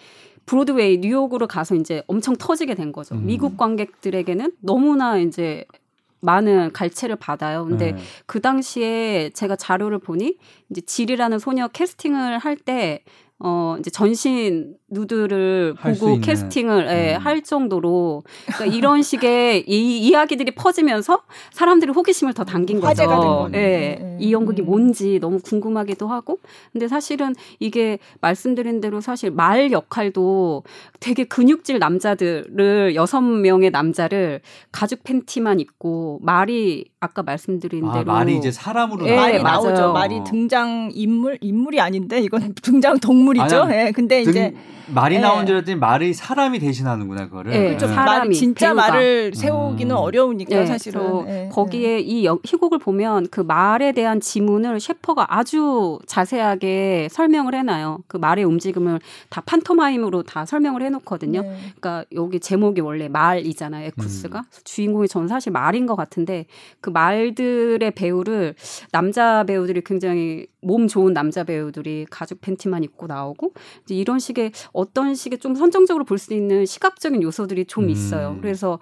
[0.46, 3.16] 브로드웨이 뉴욕으로 가서 이제 엄청 터지게 된 거죠.
[3.16, 3.26] 음.
[3.26, 5.64] 미국 관객들에게는 너무나 이제
[6.20, 7.64] 많은 갈채를 받아요.
[7.64, 7.98] 근데 네.
[8.26, 10.38] 그 당시에 제가 자료를 보니
[10.70, 13.04] 이제 질이라는 소녀 캐스팅을 할 때
[13.38, 16.20] 어 이제 전신 누드를 보고.
[16.20, 17.20] 캐스팅을 예, 음.
[17.20, 21.22] 할 정도로 그러니까 이런 식의 이 이야기들이 퍼지면서
[21.52, 22.88] 사람들이 호기심을 더 당긴 거죠.
[22.88, 23.58] 화제가 된 거네.
[23.58, 23.98] 예.
[24.00, 24.16] 음.
[24.20, 24.66] 이 연극이 음.
[24.66, 26.38] 뭔지 너무 궁금하기도 하고
[26.72, 30.62] 근데 사실은 이게 말씀드린 대로 사실 말 역할도
[31.00, 34.40] 되게 근육질 남자들을 여섯 명의 남자를
[34.72, 39.42] 가죽 팬티만 입고 말이 아까 말씀드린 아, 대로 말이 이제 사람으로 예, 말이 나와요.
[39.42, 39.74] 맞아요.
[39.74, 39.92] 나오죠.
[39.92, 43.62] 말이 등장 인물 인물이 아닌데 이건 등장 동물 동물이죠.
[43.62, 43.92] 아니, 예.
[43.92, 44.54] 근데 등- 이제
[44.88, 45.18] 말이 예.
[45.18, 47.52] 나온 줄 알았더니 말이 사람이 대신하는구나 그거를.
[47.52, 47.86] 예, 그렇죠.
[47.86, 47.88] 예.
[47.88, 48.88] 사람- 사람이, 말 진짜 배우가.
[48.92, 49.98] 말을 세우기는 음.
[49.98, 55.26] 어려우니까 네, 사실은 그래서 예, 거기에 이 영- 희곡을 보면 그 말에 대한 지문을 셰퍼가
[55.28, 58.04] 아주 자세하게 설명을 해놔요.
[58.06, 61.42] 그 말의 움직임을 다 판토마임으로 다 설명을 해놓거든요.
[61.42, 61.56] 네.
[61.80, 63.86] 그러니까 여기 제목이 원래 말이잖아요.
[63.86, 66.46] 에쿠스가 주인공이 전 사실 말인 것 같은데
[66.80, 68.54] 그 말들의 배우를
[68.92, 73.52] 남자 배우들이 굉장히 몸 좋은 남자 배우들이 가죽 팬티만 입고 나오고
[73.84, 77.90] 이제 이런 식의 어떤 식의 좀 선정적으로 볼 수 있는 시각적인 요소들이 좀 음.
[77.90, 78.36] 있어요.
[78.40, 78.78] 그래서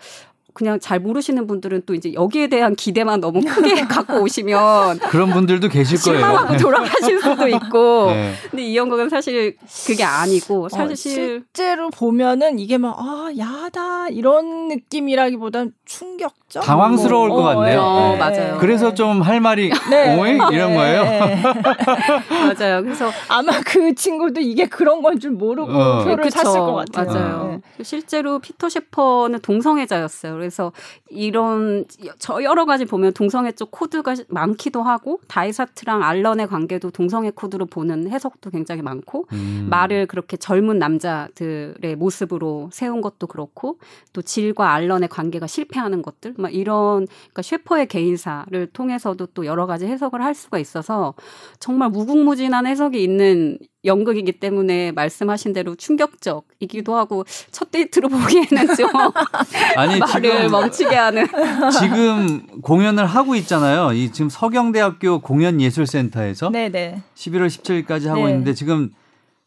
[0.55, 5.69] 그냥 잘 모르시는 분들은 또 이제 여기에 대한 기대만 너무 크게 갖고 오시면 그런 분들도
[5.69, 6.21] 계실 거예요.
[6.21, 8.07] 실망하고 돌아가실 수도 있고.
[8.15, 8.33] 네.
[8.51, 14.69] 근데 이 연극은 사실 그게 아니고 어, 사실 실제로 보면은 이게 막 아 야다 이런
[14.69, 17.81] 느낌이라기보단 충격 적 당황스러울 뭐, 것 같네요.
[17.81, 18.19] 어, 네.
[18.19, 18.59] 맞아요.
[18.61, 20.17] 그래서 좀 할 말이 네.
[20.17, 21.03] 오잉 이런 네, 거예요.
[21.03, 21.43] 네.
[22.55, 22.83] 맞아요.
[22.83, 26.05] 그래서 아마 그 친구도 이게 그런 건 줄 모르고 어.
[26.05, 26.41] 표를 그쵸.
[26.43, 27.07] 샀을 것 같아요.
[27.07, 27.61] 맞아요.
[27.83, 30.35] 실제로 피터 셰퍼는 동성애자였어요.
[30.35, 30.73] 그래서
[31.09, 31.85] 이런
[32.19, 38.11] 저 여러 가지 보면 동성애 쪽 코드가 많기도 하고 다이사트랑 알런의 관계도 동성애 코드로 보는
[38.11, 39.69] 해석도 굉장히 많고 음.
[39.71, 43.79] 말을 그렇게 젊은 남자들의 모습으로 세운 것도 그렇고
[44.13, 49.87] 또 질과 알런의 관계가 실패하는 것들 막 이런 그러니까 셰퍼의 개인사를 통해서도 또 여러 가지
[49.87, 51.15] 해석을 할 수가 있어서
[51.59, 58.91] 정말 무궁무진한 해석이 있는 연극이기 때문에 말씀하신 대로 충격적이기도 하고 첫 데이트로 보기에는 좀
[59.77, 61.27] 아니 말을 지금 멈추게 하는
[61.81, 63.93] 지금 공연을 하고 있잖아요.
[63.93, 67.03] 이 지금 서경대학교 공연예술센터에서 네네.
[67.15, 68.33] 11월 17일까지 하고 네.
[68.33, 68.91] 있는데 지금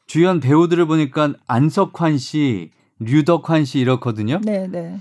[0.08, 4.40] 주연 배우들을 보니까 안석환 씨, 류덕환 씨 이렇거든요.
[4.42, 5.00] 네네.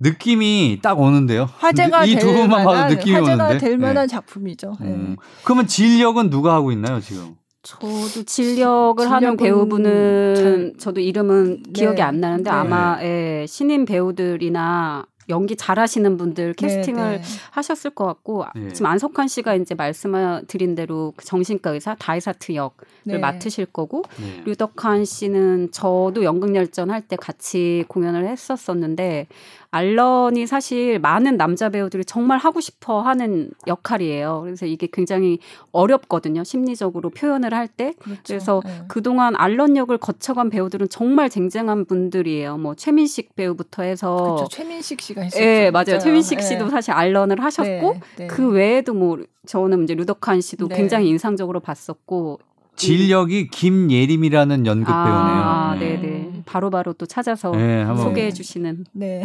[0.00, 1.48] 느낌이 딱 오는데요.
[1.58, 3.58] 화제가 이될두 분만 봐도 만한 느낌이 화제가 오는데.
[3.58, 4.12] 될 만한 네.
[4.12, 4.76] 작품이죠.
[4.80, 4.86] 네.
[4.88, 5.16] 음.
[5.44, 7.36] 그러면 진력은 누가 하고 있나요 지금?
[7.62, 11.72] 저도 진력을 하는 배우분은 잘- 저도 이름은 네.
[11.74, 12.56] 기억이 안 나는데 네.
[12.56, 17.22] 아마 예, 신인 배우들이나 연기 잘하시는 분들 캐스팅을 네, 네.
[17.52, 18.72] 하셨을 것 같고 네.
[18.72, 23.18] 지금 안석환 씨가 이제 말씀드린 대로 그 정신과 의사 다이사트 역을 네.
[23.18, 24.42] 맡으실 거고 네.
[24.46, 29.28] 류덕환 씨는 저도 연극열전 할 때 같이 공연을 했었었는데
[29.72, 34.40] 알런이 사실 많은 남자 배우들이 정말 하고 싶어 하는 역할이에요.
[34.44, 35.38] 그래서 이게 굉장히
[35.70, 36.42] 어렵거든요.
[36.42, 37.94] 심리적으로 표현을 할 때.
[38.00, 38.22] 그렇죠.
[38.26, 38.82] 그래서 네.
[38.88, 42.58] 그동안 알런 역을 거쳐간 배우들은 정말 쟁쟁한 분들이에요.
[42.58, 44.48] 뭐 최민식 배우부터 해서 그렇죠.
[44.48, 45.42] 최민식 씨가 했었죠.
[45.44, 45.98] 예, 맞아요.
[46.00, 46.44] 최민식 네.
[46.44, 48.26] 씨도 사실 알런을 하셨고 네, 네.
[48.26, 50.76] 그 외에도 뭐 저는 이제 루덕한 씨도 네.
[50.76, 52.40] 굉장히 인상적으로 봤었고
[52.80, 55.98] 진력이 김예림이라는 연극 아, 배우네요.
[56.00, 56.42] 네, 네.
[56.46, 59.24] 바로바로 또 찾아서 네, 한번 소개해 주시는 네.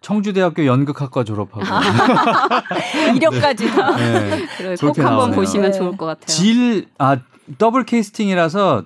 [0.00, 1.62] 청주대학교 연극학과 졸업하고
[3.16, 3.66] 이력까지.
[3.66, 4.46] 네.
[4.56, 5.36] 그걸 꼭 한번 나오네요.
[5.36, 5.78] 보시면 네.
[5.78, 6.26] 좋을 것 같아요.
[6.26, 7.18] 질, 아,
[7.58, 8.82] 더블 캐스팅이라서,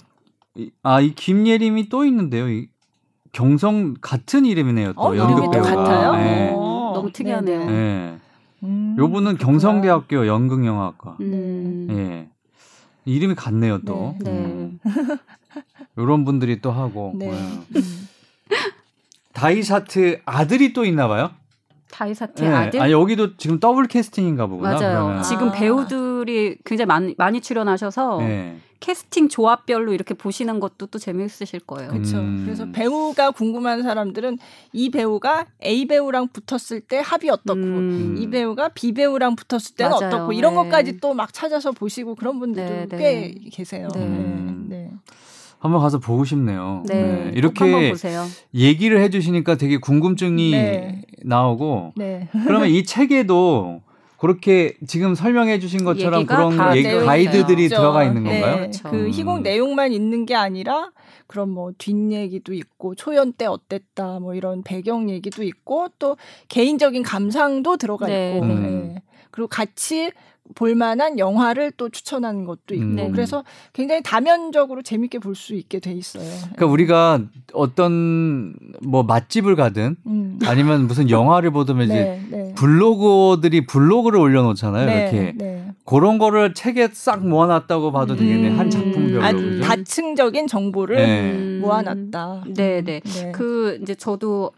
[0.57, 2.49] 이- 아, 이 김예림이 또 있는데요.
[2.51, 2.69] 이
[3.33, 4.93] 경성 같은 이름이네요.
[4.95, 5.75] 또 어, 연극 배우가.
[5.75, 6.13] 같아요?
[6.17, 6.51] 네.
[6.55, 7.59] 어, 너무 특이하네요.
[7.61, 7.73] 네네.
[7.73, 8.19] 네.
[8.65, 9.39] 음, 요분은.
[9.39, 11.17] 경성대학교 연극영화과.
[11.21, 11.87] 음.
[11.91, 12.29] 예.
[13.05, 14.17] 이름이 같네요, 또.
[14.21, 14.31] 네.
[14.31, 14.79] 음.
[15.99, 17.13] 요런 분들이 또 하고.
[17.17, 17.27] 네.
[17.27, 17.31] 예.
[17.33, 18.09] 음.
[19.33, 21.31] 다이사트 아들이 또 있나 봐요?
[21.93, 22.49] 다이사트 예.
[22.49, 24.75] 아들 아, 여기도 지금 더블 캐스팅인가 보구나.
[24.75, 24.93] 맞아요.
[25.05, 25.23] 그러면.
[25.23, 25.53] 지금 아.
[25.53, 28.57] 배우들이 굉장히 많이, 많이 출연하셔서 네.
[28.81, 31.91] 캐스팅 조합별로 이렇게 보시는 것도 또 재미있으실 거예요.
[31.91, 32.17] 그렇죠.
[32.17, 32.43] 음.
[32.47, 34.39] 그래서 배우가 궁금한 사람들은
[34.73, 38.15] 이 배우가 A 배우랑 붙었을 때 합이 어떻고 음.
[38.19, 40.07] 이 배우가 B 배우랑 붙었을 때는 맞아요.
[40.15, 40.63] 어떻고 이런 네.
[40.63, 42.99] 것까지 또 막 찾아서 보시고 그런 분들도 네, 꽤
[43.39, 43.51] 네.
[43.51, 43.89] 계세요.
[43.95, 44.01] 네.
[44.01, 45.01] 음.
[45.61, 45.63] 네.
[45.63, 46.83] 한번 가서 보고 싶네요.
[46.87, 47.33] 네, 네.
[47.35, 47.93] 이렇게.
[48.55, 51.03] 얘기를 해주시니까 되게 궁금증이 네.
[51.23, 52.29] 나오고 네.
[52.47, 53.83] 그러면 이 책에도
[54.17, 57.79] 그렇게 지금 설명해 주신 것처럼 얘기가 그런 다 얘기, 가이드들이 있어요.
[57.79, 58.41] 들어가 있는 네.
[58.41, 58.57] 건가요?
[58.57, 58.91] 그렇죠.
[58.91, 59.11] 그 음.
[59.11, 60.91] 희곡 내용만 있는 게 아니라
[61.27, 66.17] 그런 뭐 뒷얘기도 있고 초연 때 어땠다 뭐 이런 배경 얘기도 있고 또
[66.49, 68.55] 개인적인 감상도 들어가 네, 있고 네.
[68.55, 69.03] 네.
[69.31, 70.11] 그리고 같이
[70.55, 73.13] 볼만한 영화를 또 추천하는 것도 있고 음.
[73.13, 76.25] 그래서 굉장히 다면적으로 재밌게 볼 수 있게 돼 있어요.
[76.55, 77.21] 그러니까 우리가
[77.55, 80.39] 어떤 뭐 맛집을 가든 음.
[80.45, 81.95] 아니면 무슨 영화를 보든 이제
[82.31, 82.55] 네, 네.
[82.57, 84.87] 블로거들이 블로그를 올려놓잖아요.
[84.87, 85.67] 네, 이렇게 네.
[85.87, 88.51] 그런 거를 책에 싹 모아놨다고 봐도 되겠네.
[88.51, 88.59] 음.
[88.59, 89.25] 한 작품별로.
[89.25, 89.63] 아, 그죠?
[89.63, 91.33] 다층적인 정보를 네.
[91.33, 91.59] 음.
[91.63, 92.45] 모아놨다.
[92.55, 93.01] 네, 네.
[93.01, 93.33] 네.
[93.33, 94.53] 그 이제 저도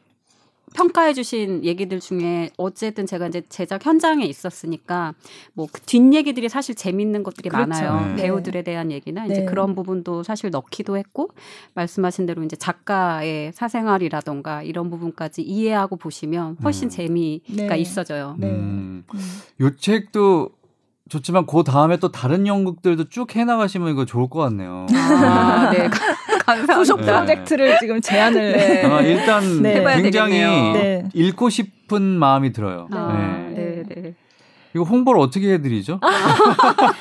[0.75, 5.15] 평가해 주신 얘기들 중에 어쨌든 제가 이제 제작 현장에 있었으니까
[5.55, 7.69] 뭐 그 뒷얘기들이 사실 재밌는 것들이 그렇죠.
[7.69, 8.15] 많아요.
[8.17, 8.23] 네.
[8.23, 9.45] 배우들에 대한 얘기나 이제 네.
[9.47, 11.31] 그런 부분도 사실 넣기도 했고
[11.75, 16.91] 말씀하신 대로 이제 작가의 사생활이라던가 이런 부분까지 이해하고 보시면 훨씬 음.
[16.91, 17.79] 재미가 네.
[17.79, 18.37] 있어져요.
[18.39, 18.49] 네.
[18.49, 19.21] 음, 음.
[19.61, 20.51] 요 책도
[21.09, 24.87] 좋지만 그 다음에 또 다른 연극들도 쭉 해나가시면 이거 좋을 것 같네요.
[24.95, 25.89] 아, 네.
[26.45, 26.75] 감사합니다.
[26.75, 27.07] 후속 네.
[27.07, 28.85] 프로젝트를 지금 제안을 네.
[28.85, 30.03] 아, 일단 네.
[30.03, 30.41] 굉장히.
[30.41, 31.09] 네.
[31.15, 32.89] 읽고 싶은 마음이 들어요.
[32.93, 33.63] 아, 네.
[33.63, 34.15] 네, 네.
[34.75, 36.01] 이거 홍보를 어떻게 해드리죠?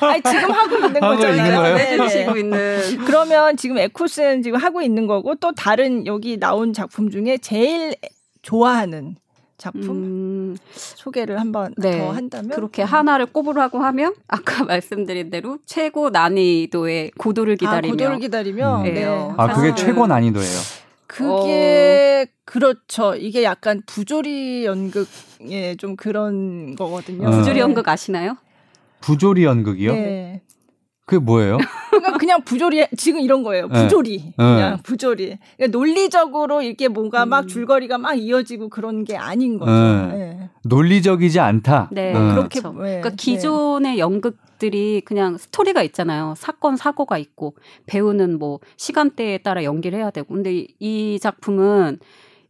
[0.00, 1.36] 아니, 지금 하고 있는 하고 거잖아요.
[1.36, 1.76] 있는 거예요?
[1.76, 2.02] 네, 네.
[2.02, 3.04] 해주시고 있는.
[3.06, 7.94] 그러면 지금 에쿠스는 지금 하고 있는 거고 또 다른 여기 나온 작품 중에 제일
[8.42, 9.16] 좋아하는
[9.62, 11.98] 작품 음, 소개를 한번 네.
[11.98, 18.18] 더 한다면 그렇게 하나를 꼽으라고 하면 아까 말씀드린 대로 최고 난이도의 고도를 기다리며 아, 고도를
[18.18, 18.82] 기다리며 음.
[18.82, 18.96] 네.
[19.02, 19.34] 예요.
[19.38, 20.58] 아, 그게 사실은- 최고 난이도예요.
[21.06, 23.14] 그게 그렇죠.
[23.14, 27.28] 이게 약간 부조리 연극의 좀 그런 거거든요.
[27.28, 27.30] 어.
[27.30, 28.36] 부조리 연극 아시나요?
[29.00, 29.92] 부조리 연극이요?
[29.92, 30.42] 네.
[31.04, 31.58] 그게 뭐예요?
[31.90, 33.66] 그러니까 그냥 부조리 지금 이런 거예요.
[33.68, 33.82] 네.
[33.82, 35.38] 부조리 그냥 부조리.
[35.56, 37.48] 그러니까 논리적으로 이렇게 뭔가 막 음.
[37.48, 39.72] 줄거리가 막 이어지고 그런 게 아닌 거죠.
[39.72, 40.16] 네.
[40.16, 40.50] 네.
[40.64, 41.88] 논리적이지 않다.
[41.92, 42.34] 네, 어.
[42.34, 42.78] 그렇게 그렇죠.
[42.78, 43.00] 네.
[43.00, 46.34] 그러니까 기존의 연극들이 그냥 스토리가 있잖아요.
[46.36, 50.32] 사건 사고가 있고 배우는 뭐 시간대에 따라 연기를 해야 되고.
[50.32, 51.98] 근데 이- 이 작품은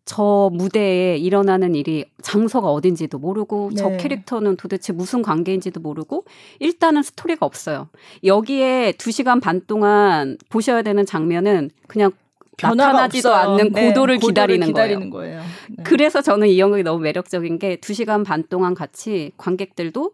[0.05, 3.97] 저 무대에 일어나는 일이 장소가 어딘지도 모르고 저 네.
[3.99, 6.25] 캐릭터는 도대체 무슨 관계인지도 모르고
[6.59, 7.89] 일단은 스토리가 없어요.
[8.25, 12.11] 여기에 두 시간 반 동안 보셔야 되는 장면은 그냥
[12.57, 13.53] 변화가 나타나지도 없어요.
[13.53, 15.41] 않는 네, 고도를 기다리는 기다리는 거예요.
[15.71, 15.83] 네.
[15.85, 20.13] 그래서 저는 이 연극이 너무 매력적인 게두 시간 반 동안 같이 관객들도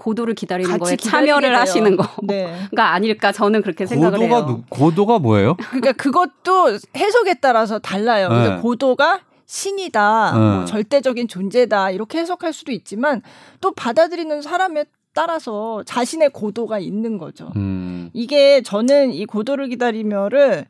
[0.00, 1.58] 고도를 기다리는 거에 참여를 돼요.
[1.58, 2.56] 하시는 네.
[2.70, 4.46] 거가 아닐까 저는 그렇게 생각을 고도가 해요.
[4.46, 5.56] 누- 고도가 뭐예요?
[5.68, 8.28] 그러니까 그것도 해석에 따라서 달라요.
[8.28, 8.60] 그래서 네.
[8.62, 10.38] 고도가 신이다, 네.
[10.38, 13.20] 뭐 절대적인 존재다 이렇게 해석할 수도 있지만
[13.60, 17.50] 또 받아들이는 사람에 따라서 자신의 고도가 있는 거죠.
[17.56, 18.10] 음.
[18.12, 20.66] 이게 저는 이 고도를 기다리며를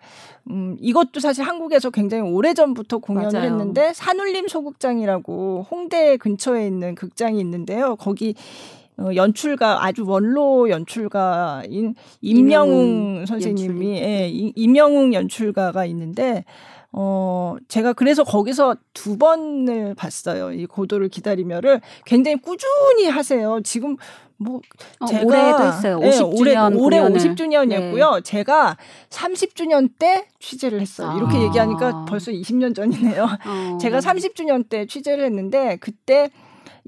[0.49, 3.45] 음, 이것도 사실 한국에서 굉장히 오래 전부터 공연을 맞아요.
[3.51, 7.97] 했는데 산울림 소극장이라고 홍대 근처에 있는 극장이 있는데요.
[7.97, 8.80] 거기 어,
[9.15, 14.01] 연출가 아주 원로 연출가인 임영웅 선생님이.
[14.03, 16.45] 예, 이- 임영웅 연출가가 있는데
[16.93, 20.53] 어 제가 그래서 거기서 두 번을 봤어요.
[20.53, 23.61] 이 고도를 기다리며를 굉장히 꾸준히 하세요.
[23.63, 23.97] 지금
[24.37, 24.61] 뭐
[24.99, 25.99] 어, 제가 올해도 했어요.
[26.01, 27.19] 네, 50주년 올해, 올해 공연을.
[27.19, 28.25] 50주년이었고요.
[28.25, 28.77] 제가
[29.11, 31.17] 30주년 때 취재를 했어요.
[31.17, 31.43] 이렇게 아.
[31.43, 33.23] 얘기하니까 벌써 20년 전이네요.
[33.25, 33.79] 어.
[33.79, 36.31] 제가 30주년 때 취재를 했는데 그때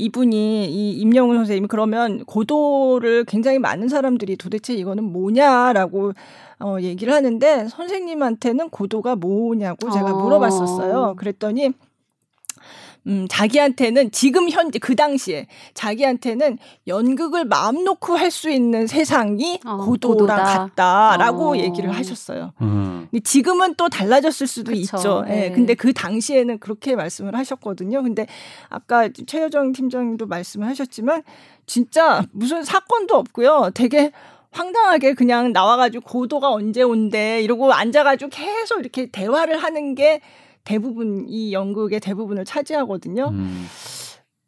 [0.03, 6.13] 이분이 이 임영훈 선생님이 그러면 고도를 굉장히 많은 사람들이 도대체 이거는 뭐냐라고
[6.61, 10.23] 어 얘기를 하는데 선생님한테는 고도가 뭐냐고 제가 어.
[10.23, 11.15] 물어봤었어요.
[11.17, 11.73] 그랬더니
[13.07, 19.77] 음, 자기한테는 지금 현재 그 당시에 자기한테는 연극을 마음 놓고 할 수 있는 세상이 어,
[19.77, 20.45] 고도랑 고도다.
[20.75, 21.57] 같다라고 어.
[21.57, 22.53] 얘기를 하셨어요.
[22.63, 23.09] 음.
[23.11, 24.97] 근데 지금은 또 달라졌을 수도 그쵸.
[24.97, 25.25] 있죠.
[25.29, 25.31] 예.
[25.31, 25.51] 네.
[25.53, 28.03] 근데 그 당시에는 그렇게 말씀을 하셨거든요.
[28.03, 28.27] 근데
[28.71, 31.23] 아까 최여정 팀장님도 말씀을 하셨지만
[31.67, 33.71] 진짜 무슨 사건도 없고요.
[33.75, 34.13] 되게
[34.53, 40.21] 황당하게 그냥 나와가지고 고도가 언제 온대 이러고 앉아가지고 계속 이렇게 대화를 하는 게
[40.65, 43.29] 대부분 이 연극의 대부분을 차지하거든요.
[43.29, 43.67] 음.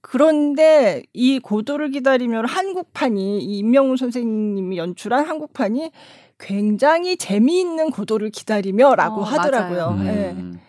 [0.01, 5.91] 그런데 이 고도를 기다리며 한국판이 이 임명훈 선생님이 연출한 한국판이
[6.39, 9.97] 굉장히 재미있는 고도를 기다리며라고 어, 하더라고요.
[10.05, 10.35] 예.
[10.37, 10.61] 음.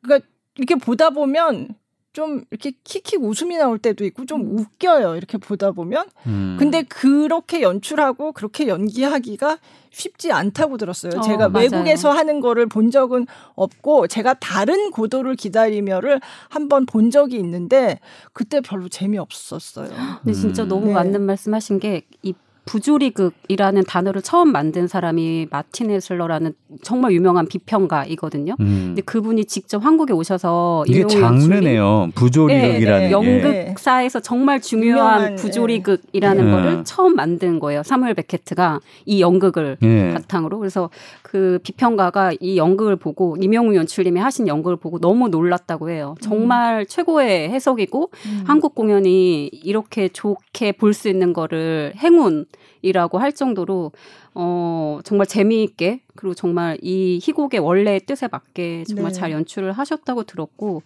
[0.00, 1.74] 그러니까 이렇게 보다 보면
[2.18, 5.14] 좀 이렇게 킥킥 웃음이 나올 때도 있고 좀 웃겨요.
[5.14, 6.04] 이렇게 보다 보면.
[6.26, 6.56] 음.
[6.58, 9.58] 근데 그렇게 연출하고 그렇게 연기하기가
[9.90, 11.12] 쉽지 않다고 들었어요.
[11.16, 11.70] 어, 제가 맞아요.
[11.70, 18.00] 외국에서 하는 거를 본 적은 없고 제가 다른 고도를 기다리며를 한번 본 적이 있는데
[18.32, 19.88] 그때 별로 재미없었어요.
[20.24, 20.68] 근데 진짜 음.
[20.68, 20.94] 너무 네.
[20.94, 22.34] 맞는 말씀하신 게 이
[22.68, 26.52] 부조리극이라는 단어를 처음 만든 사람이 마틴 헤슬러라는
[26.82, 28.56] 정말 유명한 비평가이거든요.
[28.60, 28.84] 음.
[28.88, 32.10] 근데 그분이 직접 한국에 오셔서 이게 장르네요.
[32.14, 33.10] 부조리극이라는 네, 게.
[33.10, 36.50] 연극사에서 정말 중요한 유명한, 부조리극이라는 예.
[36.50, 37.82] 거를 처음 만든 거예요.
[37.82, 40.12] 사무엘 베케트가 이 연극을 예.
[40.12, 40.90] 바탕으로 그래서
[41.22, 46.14] 그 비평가가 이 연극을 보고 이명우 연출님이 하신 연극을 보고 너무 놀랐다고 해요.
[46.20, 48.44] 정말 최고의 해석이고 음.
[48.46, 52.44] 한국 공연이 이렇게 좋게 볼 수 있는 거를 행운
[52.82, 53.92] 이라고 할 정도로
[54.34, 59.18] 어 정말 재미있게 그리고 정말 이 희곡의 원래의 뜻에 맞게 정말 네.
[59.18, 60.82] 잘 연출을 하셨다고 들었고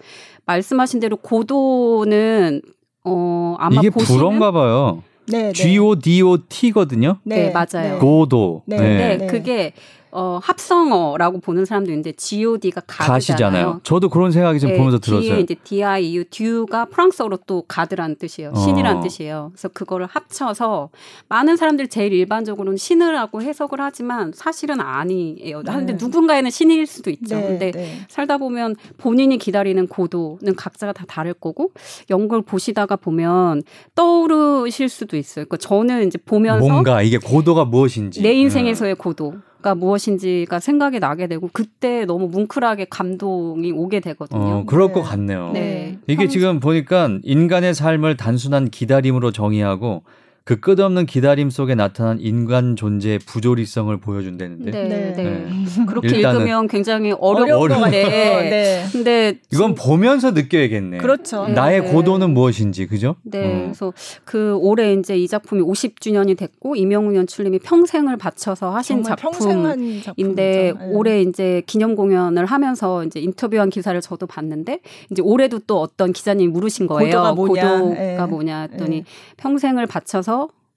[0.46, 2.62] 말씀하신 대로 고도는
[3.04, 5.02] 어 아마 이게 보시는 불어인가 봐요.
[5.26, 5.52] 네, 네.
[5.52, 7.18] G O D O T거든요.
[7.24, 7.98] 네, 맞아요.
[7.98, 8.62] 고도.
[8.66, 9.26] 네, 네, 네.
[9.26, 9.72] 그게
[10.14, 13.12] 어, 합성어라고 보는 사람도 있는데 G.O.D가 가드잖아요.
[13.14, 13.80] 가시잖아요.
[13.82, 15.40] 저도 그런 생각이 좀 네, 보면서 뒤에 들었어요.
[15.40, 16.24] 이제 D.I.U.
[16.26, 18.52] 듀가 프랑스어로 또 가드라는 뜻이에요.
[18.54, 19.02] 신이라는 어.
[19.02, 19.50] 뜻이에요.
[19.54, 20.90] 그래서 그거를 합쳐서
[21.28, 25.62] 많은 사람들이 제일 일반적으로는 신이라고 해석을 하지만 사실은 아니에요.
[25.62, 25.72] 네.
[25.72, 27.36] 근데 누군가에는 신일 수도 있죠.
[27.36, 28.00] 네, 근데 네.
[28.08, 31.72] 살다 보면 본인이 기다리는 고도는 각자가 다 다를 거고
[32.10, 33.62] 연극을 보시다가 보면
[33.94, 35.46] 떠오르실 수도 있어요.
[35.46, 38.20] 그러니까 저는 이제 보면서 뭔가 이게 고도가 무엇인지.
[38.20, 44.40] 내 인생에서의 고도 가 무엇인지가 생각이 나게 되고 그때 너무 뭉클하게 감동이 오게 되거든요.
[44.40, 44.92] 어, 그럴 네.
[44.92, 45.50] 것 같네요.
[45.52, 45.98] 네.
[46.08, 50.02] 이게 지금 보니까 인간의 삶을 단순한 기다림으로 정의하고
[50.44, 55.12] 그 끝없는 기다림 속에 나타난 인간 존재의 부조리성을 보여준다는데 네, 네.
[55.16, 55.22] 네.
[55.22, 55.84] 네.
[55.86, 58.50] 그렇게 읽으면 굉장히 어려운 것 어려운데 같아요.
[58.50, 58.84] 네.
[58.90, 60.98] 근데 이건 보면서 느껴야겠네.
[60.98, 61.46] 그렇죠.
[61.46, 61.92] 나의 네.
[61.92, 63.14] 고도는 무엇인지 그죠?
[63.22, 63.62] 네, 어.
[63.66, 63.92] 그래서
[64.24, 69.66] 그 올해 이제 이 작품이 50주년이 됐고 이명웅 연출님이 평생을 바쳐서 하신 정말 평생 작품.
[69.66, 70.14] 한 작품이죠.
[70.16, 70.86] 인데 네.
[70.90, 74.80] 올해 이제 기념 공연을 하면서 이제 인터뷰한 기사를 저도 봤는데
[75.10, 77.10] 이제 올해도 또 어떤 기자님이 물으신 거예요.
[77.10, 77.78] 고도가 뭐냐.
[77.80, 78.26] 고도가 예.
[78.28, 79.04] 뭐냐 했더니 예.
[79.36, 80.31] 평생을 바쳐서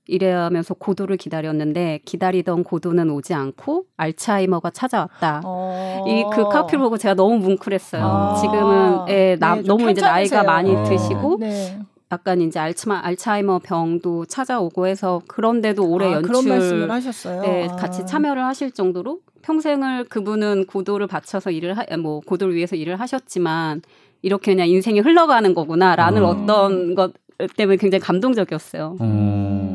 [0.07, 5.41] 이래하면서 고도를 기다렸는데 기다리던 고도는 오지 않고 알츠하이머가 찾아왔다.
[5.43, 6.03] 어.
[6.07, 8.03] 이그 카피를 보고 제가 너무 뭉클했어요.
[8.03, 8.35] 아.
[8.39, 10.43] 지금은 예, 나, 네, 좀 너무 이제 나이가.
[10.43, 10.83] 많이 어.
[10.83, 11.79] 드시고 네.
[12.11, 17.41] 약간 이제 알츠마, 알츠하이머 병도 찾아오고 해서 그런데도 올해 아, 연출 그런 말씀을 하셨어요.
[17.41, 17.75] 네, 아.
[17.75, 23.81] 같이 참여를 하실 정도로 평생을 그분은 고도를 바쳐서 일을 하, 뭐 고도를 위해서 일을 하셨지만
[24.21, 26.25] 이렇게 그냥 인생이 흘러가는 거구나라는 음.
[26.25, 27.13] 어떤 것
[27.57, 28.97] 때문에 굉장히 감동적이었어요.
[29.01, 29.74] 음.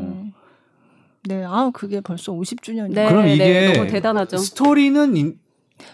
[1.23, 1.27] 음.
[1.29, 2.93] 네, 아 그게 벌써 50주년이.
[2.93, 4.37] 네, 그럼 네, 이게 너무 대단하죠.
[4.37, 5.35] 스토리는 인-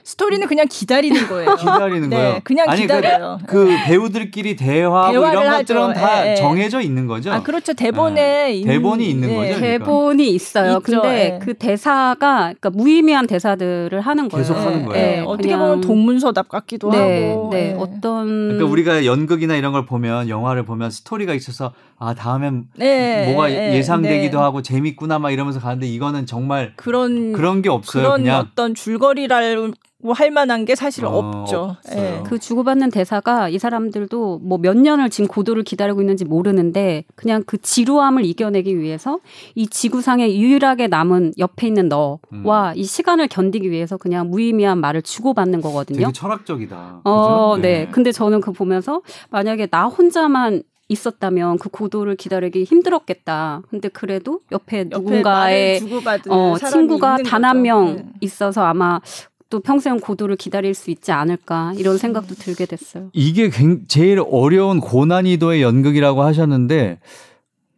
[0.03, 1.55] 스토리는 그냥 기다리는 거예요.
[1.55, 2.39] 기다리는 네, 거예요.
[2.43, 3.39] 그냥 아니, 기다려요.
[3.47, 5.73] 그, 그 배우들끼리 대화하고 이런 하죠.
[5.75, 6.35] 것들은 다 예, 예.
[6.35, 7.31] 정해져 있는 거죠.
[7.31, 7.73] 아 그렇죠.
[7.73, 9.35] 대본에 있는, 대본이 있는 네.
[9.35, 9.47] 거죠?
[9.59, 9.85] 그러니까.
[9.85, 10.71] 대본이 있어요.
[10.71, 11.39] 있죠, 근데 예.
[11.41, 14.41] 그 대사가 그러니까 무의미한 대사들을 하는 거예요.
[14.43, 15.05] 계속 하는 네, 거예요.
[15.05, 17.49] 네, 어떻게 그냥- 보면 동문서답 같기도 네, 하고.
[17.53, 17.67] 네.
[17.71, 17.73] 네.
[17.79, 23.47] 어떤 그러니까 우리가 연극이나 이런 걸 보면 영화를 보면 스토리가 있어서 아 다음엔 네, 뭐가
[23.47, 24.43] 네, 예상되기도 네.
[24.43, 28.03] 하고 재밌구나 막 이러면서 가는데 이거는 정말 그런 그런 게 없어요.
[28.03, 29.73] 그런 그냥 어떤 줄거리라고
[30.13, 31.75] 할 만한 게 사실 어, 없죠.
[31.79, 32.03] 없어요.
[32.19, 32.23] 예.
[32.23, 37.59] 그 주고받는 대사가 이 사람들도 뭐 몇 년을 지금 고도를 기다리고 있는지 모르는데 그냥 그
[37.59, 39.19] 지루함을 이겨내기 위해서
[39.55, 45.61] 이 지구상에 유일하게 남은 옆에 있는 너와 이 시간을 견디기 위해서 그냥 무의미한 말을 주고받는
[45.61, 45.97] 거거든요.
[45.97, 47.01] 되게 철학적이다.
[47.03, 47.61] 어, 그죠?
[47.63, 47.87] 네.
[47.91, 53.61] 근데 저는 그 보면서 만약에 나 혼자만 있었다면 그 고도를 기다리기 힘들었겠다.
[53.69, 55.81] 근데 그래도 옆에 옆에 누군가의
[56.29, 57.45] 어, 사람이 친구가 단 거죠.
[57.47, 58.05] 한명 네.
[58.21, 59.01] 있어서 아마
[59.49, 63.09] 또 평생 고도를 기다릴 수 있지 않을까 이런 생각도 들게 됐어요.
[63.13, 66.99] 이게 굉- 제일 어려운 고난이도의 연극이라고 하셨는데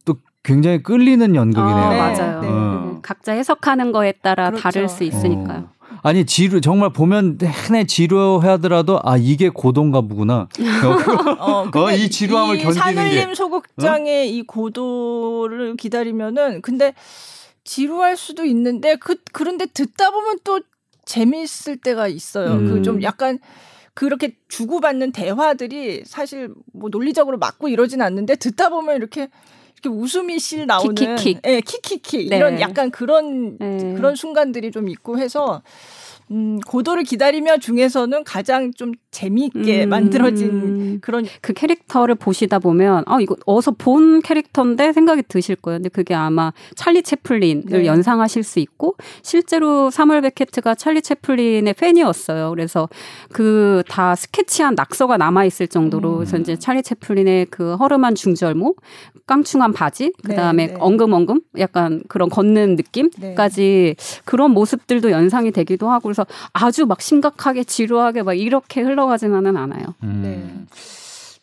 [0.06, 1.76] 또 굉장히 끌리는 연극이네요.
[1.76, 2.42] 아, 네, 맞아요.
[2.42, 2.48] 네.
[2.50, 3.00] 어.
[3.02, 4.64] 각자 해석하는 거에 따라 그렇죠.
[4.64, 5.70] 다를 수 있으니까요.
[5.79, 5.79] 어.
[6.02, 10.48] 아니 지루 정말 보면 내내 지루하더라도 아 이게 고도인가 보구나.
[11.40, 13.32] 어, 근데 이 지루함을 이 견디는 산울림 게.
[13.32, 13.36] 어?
[13.36, 16.94] 소극장의 이 고도를 기다리면은 근데
[17.64, 20.62] 지루할 수도 있는데 그 그런데 듣다 보면 또
[21.06, 22.54] 재미있을 때가 있어요.
[22.54, 22.74] 음.
[22.74, 23.40] 그좀 약간
[23.94, 29.30] 그렇게 주고받는 대화들이 사실 뭐 논리적으로 맞고 이러진 않는데 듣다 보면 이렇게
[29.82, 31.42] 이렇게 웃음이 실 나오는 킥킥킥.
[31.46, 32.38] 예, 킥킥킥 네.
[32.38, 33.94] 이런 약간 그런 네.
[33.96, 35.62] 그런 순간들이 좀 있고 해서
[36.32, 39.90] 음, 고도를 기다리며 중에서는 가장 좀 재미있게 음.
[39.90, 45.80] 만들어진 그런 그 캐릭터를 보시다 보면 아 이거 어서 본 캐릭터인데 생각이 드실 거예요.
[45.80, 47.86] 근데 그게 아마 찰리 채플린을 네.
[47.86, 52.52] 연상하실 수 있고 실제로 사물 베케트가 찰리 채플린의 팬이었어요.
[52.52, 52.88] 그래서
[53.34, 56.16] 그 다 스케치한 낙서가 남아 있을 정도로 음.
[56.18, 58.76] 그래서 이제 찰리 채플린의 그 허름한 중절모,
[59.26, 60.80] 깡충한 바지, 그 다음에 네, 네.
[60.80, 68.24] 엉금엉금 약간 그런 걷는 느낌까지 그런 모습들도 연상이 되기도 하고 그래서 아주 막 심각하게 지루하게
[68.24, 69.96] 막 이렇게 흘러가지만은 않아요.
[70.04, 70.22] 음.
[70.24, 70.66] 네.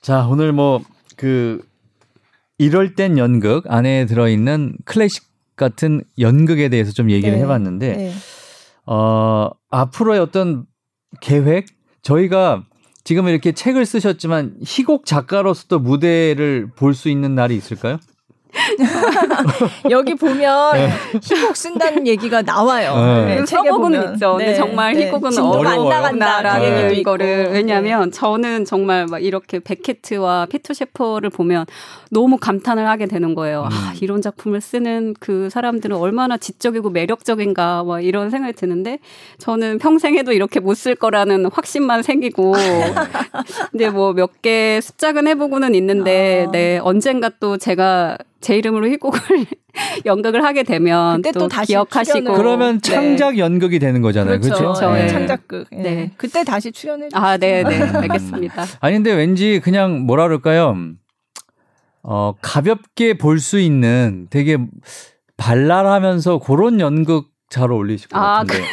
[0.01, 0.81] 자 오늘 뭐
[1.17, 1.61] 그
[2.59, 5.25] 이럴 땐 연극 안에 들어 있는 클래식
[5.57, 7.43] 같은 연극에 대해서 좀 얘기를 네.
[7.43, 8.13] 해 봤는데 네.
[8.87, 10.67] 어 앞으로의 어떤
[11.21, 11.67] 계획
[12.03, 12.65] 저희가
[13.05, 17.99] 지금 이렇게 책을 쓰셨지만 희곡 작가로서도 무대를 볼 수 있는 날이 있을까요?
[19.91, 20.91] 여기 보면
[21.23, 22.95] 희곡 쓴다는 얘기가 나와요.
[23.27, 23.37] 네.
[23.37, 24.15] 네, 책에 보면.
[24.15, 24.33] 있죠.
[24.37, 25.07] 근데 네, 정말 네.
[25.07, 25.89] 희곡은 안 어려워요.
[25.89, 26.71] 나간다라는 네.
[26.77, 27.01] 얘기도 있고.
[27.01, 31.67] 이거를 왜냐하면 저는 정말 막 이렇게 베케트와 피터 셰퍼를 보면
[32.11, 33.65] 너무 감탄을 하게 되는 거예요.
[33.65, 33.95] 아 음.
[34.01, 38.99] 이런 작품을 쓰는 그 사람들은 얼마나 지적이고 매력적인가 막 이런 생각이 드는데
[39.39, 42.53] 저는 평생에도 이렇게 못 쓸 거라는 확신만 생기고
[43.73, 46.51] 근데 뭐 몇 개 습작은 해보고는 있는데 아.
[46.53, 49.19] 네 언젠가 또 제가 제 이름으로 희곡을
[50.07, 52.91] 연극을 하게 되면 그때 또, 또 다시 기억하시고 출연을- 그러면 네.
[52.93, 54.39] 창작 연극이 되는 거잖아요.
[54.39, 54.57] 그렇죠?
[54.63, 54.93] 그렇죠.
[54.93, 55.03] 네.
[55.03, 55.09] 네.
[55.09, 55.67] 창작극.
[55.73, 55.77] 예.
[55.77, 56.11] 네.
[56.17, 57.21] 그때 다시 출연해 주세요.
[57.27, 58.65] 아, 네, 네, 알겠습니다.
[58.81, 60.77] 아니 근데 왠지 그냥 뭐라 그럴까요?
[62.05, 64.59] 어, 가볍게 볼 수 있는 되게
[65.39, 68.59] 발랄하면서 그런 연극 잘 어울리실 것 아, 같은데.
[68.61, 68.67] 네.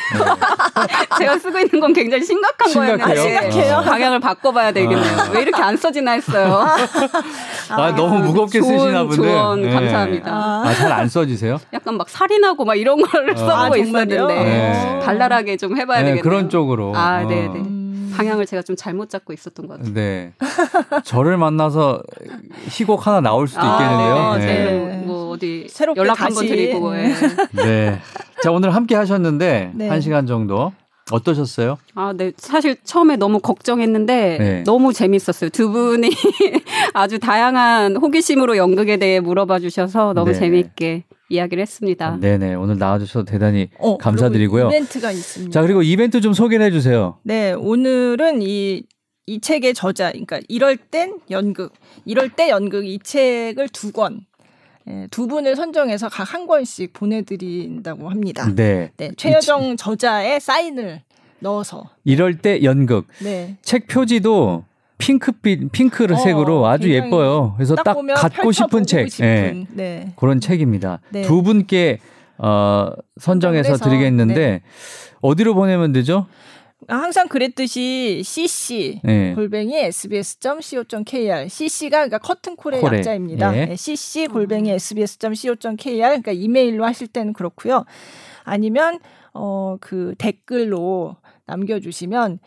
[1.17, 2.97] 제가 쓰고 있는 건 굉장히 심각한 심각해요?
[2.97, 3.81] 거였는데 아, 심각해요?
[3.85, 5.17] 방향을 바꿔봐야 되겠네요.
[5.19, 5.29] 아.
[5.33, 6.65] 왜 이렇게 안 써지나 했어요.
[7.69, 9.15] 아, 너무 무겁게 좋은 쓰시나 본데.
[9.15, 9.69] 조언 네.
[9.73, 10.31] 감사합니다.
[10.31, 11.59] 아, 아, 잘안 써지세요?
[11.73, 13.83] 약간 막 살인하고 막 이런 거를 아, 써보고 정말요?
[13.83, 14.99] 있었는데 네.
[15.05, 16.23] 발랄하게 좀 해봐야 네, 되겠네요.
[16.23, 16.93] 그런 쪽으로.
[16.95, 17.27] 아, 어.
[17.27, 17.82] 네, 네.
[18.13, 18.17] 음.
[18.17, 19.93] 방향을 제가 좀 잘못 잡고 있었던 것 같아요.
[19.93, 20.33] 네.
[21.03, 22.01] 저를 만나서
[22.69, 24.33] 희곡 하나 나올 수도 아, 있겠는데요.
[24.37, 24.63] 네, 네.
[24.71, 24.85] 네.
[24.97, 25.03] 네.
[25.05, 26.45] 뭐 어디 새롭게 연락 한번.
[26.45, 26.95] 드리고.
[26.95, 27.13] 예.
[27.53, 27.99] 네.
[28.41, 29.87] 자, 오늘 함께 하셨는데 네.
[29.89, 30.71] 한 시간 정도
[31.11, 31.77] 어떠셨어요?
[31.95, 32.31] 아, 네.
[32.37, 34.63] 사실 처음에 너무 걱정했는데 네.
[34.63, 35.49] 너무 재밌었어요.
[35.49, 36.09] 두 분이
[36.93, 40.39] 아주 다양한 호기심으로 연극에 대해 물어봐 주셔서 너무 네.
[40.39, 41.03] 재밌게
[41.33, 42.17] 이야기를 했습니다.
[42.19, 42.55] 네네.
[42.55, 44.67] 오늘 나와주셔서 대단히 어, 감사드리고요.
[44.67, 45.51] 이벤트가 있습니다.
[45.51, 47.17] 자, 그리고 이벤트 좀 소개를 해주세요.
[47.23, 48.83] 네, 오늘은 이,
[49.25, 51.73] 이 책의 저자, 그러니까 이럴 땐 연극,
[52.05, 54.25] 이럴 때 연극 이 책을 두 권,
[54.87, 58.47] 예, 두 분을 선정해서 각 한 권씩 보내드린다고 합니다.
[58.53, 58.91] 네.
[58.97, 61.01] 네, 최여정 저자의 사인을
[61.39, 61.89] 넣어서.
[62.03, 63.07] 이럴 때 연극.
[63.23, 63.57] 네.
[63.61, 64.65] 책 표지도
[65.05, 67.53] 핑크빛, 핑크 어, 색으로 아주 예뻐요.
[67.57, 69.09] 그래서 딱, 보면 갖고 싶은 책.
[69.11, 69.65] 싶은, 예.
[69.71, 70.13] 네.
[70.15, 71.01] 그런 책입니다.
[71.11, 71.21] 네.
[71.23, 71.99] 두 분께
[72.37, 72.89] 어,
[73.19, 74.61] 선정해서 드리겠는데 네.
[75.21, 76.27] 어디로 보내면 되죠?
[76.87, 79.33] 항상 그랬듯이 cc 네.
[79.35, 83.57] 골뱅이 sbs.co.kr cc가 그러니까 커튼콜의 콜의, 약자입니다.
[83.57, 83.65] 예.
[83.67, 87.85] 네, cc 골뱅이 sbs.co.kr 그러니까 이메일로 하실 때는 그렇고요.
[88.43, 88.99] 아니면
[89.33, 92.39] 어 그 댓글로 남겨주시면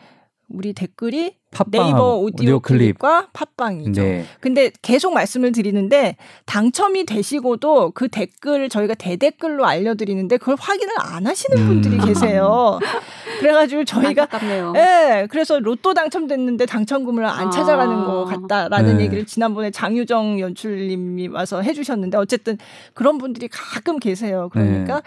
[0.48, 1.34] 우리 댓글이
[1.70, 4.02] 네이버 오디오 클립과 팟빵이죠.
[4.02, 4.24] 네.
[4.40, 11.62] 근데 계속 말씀을 드리는데 당첨이 되시고도 그 댓글 저희가 대댓글로 알려드리는데 그걸 확인을 안 하시는
[11.62, 11.66] 음.
[11.68, 12.78] 분들이 계세요.
[13.40, 14.28] 그래가지고 저희가.
[14.76, 17.50] 예, 그래서 로또 당첨됐는데 당첨금을 안 아.
[17.50, 19.04] 찾아가는 것 같다라는 네.
[19.04, 22.58] 얘기를 지난번에 장유정 연출님이 와서 해주셨는데 어쨌든
[22.94, 24.48] 그런 분들이 가끔 계세요.
[24.52, 25.02] 그러니까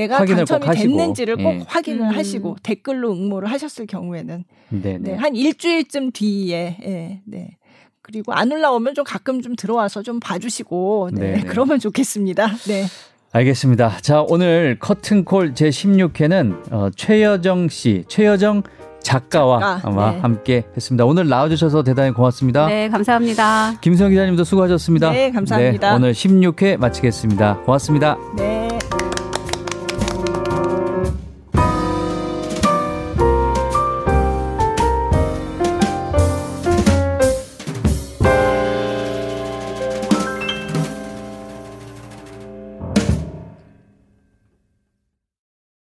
[0.00, 0.34] 내가 네.
[0.34, 0.96] 당첨이 하시고.
[0.96, 1.64] 됐는지를 꼭 예.
[1.66, 2.16] 확인을 음.
[2.16, 4.80] 하시고 댓글로 응모를 하셨을 경우에는 네.
[4.80, 5.14] 네, 네.
[5.14, 7.56] 한 일주일쯤 뒤에 예, 네.
[8.02, 11.42] 그리고 안 올라오면 좀 가끔 좀 들어와서 좀 봐주시고 네, 네, 네.
[11.46, 12.46] 그러면 좋겠습니다.
[12.66, 12.86] 네.
[13.32, 13.98] 알겠습니다.
[14.00, 18.64] 자, 오늘 커튼콜 제 16회는 어, 최여정 씨, 최여정
[19.02, 20.18] 작가와 작가, 아마 네.
[20.18, 21.04] 함께 했습니다.
[21.04, 22.66] 오늘 나와주셔서 대단히 고맙습니다.
[22.66, 23.78] 네, 감사합니다.
[23.80, 25.10] 김수영 기자님도 수고하셨습니다.
[25.10, 25.90] 네, 감사합니다.
[25.90, 27.58] 네, 오늘 16회 마치겠습니다.
[27.64, 28.18] 고맙습니다.
[28.36, 28.69] 네.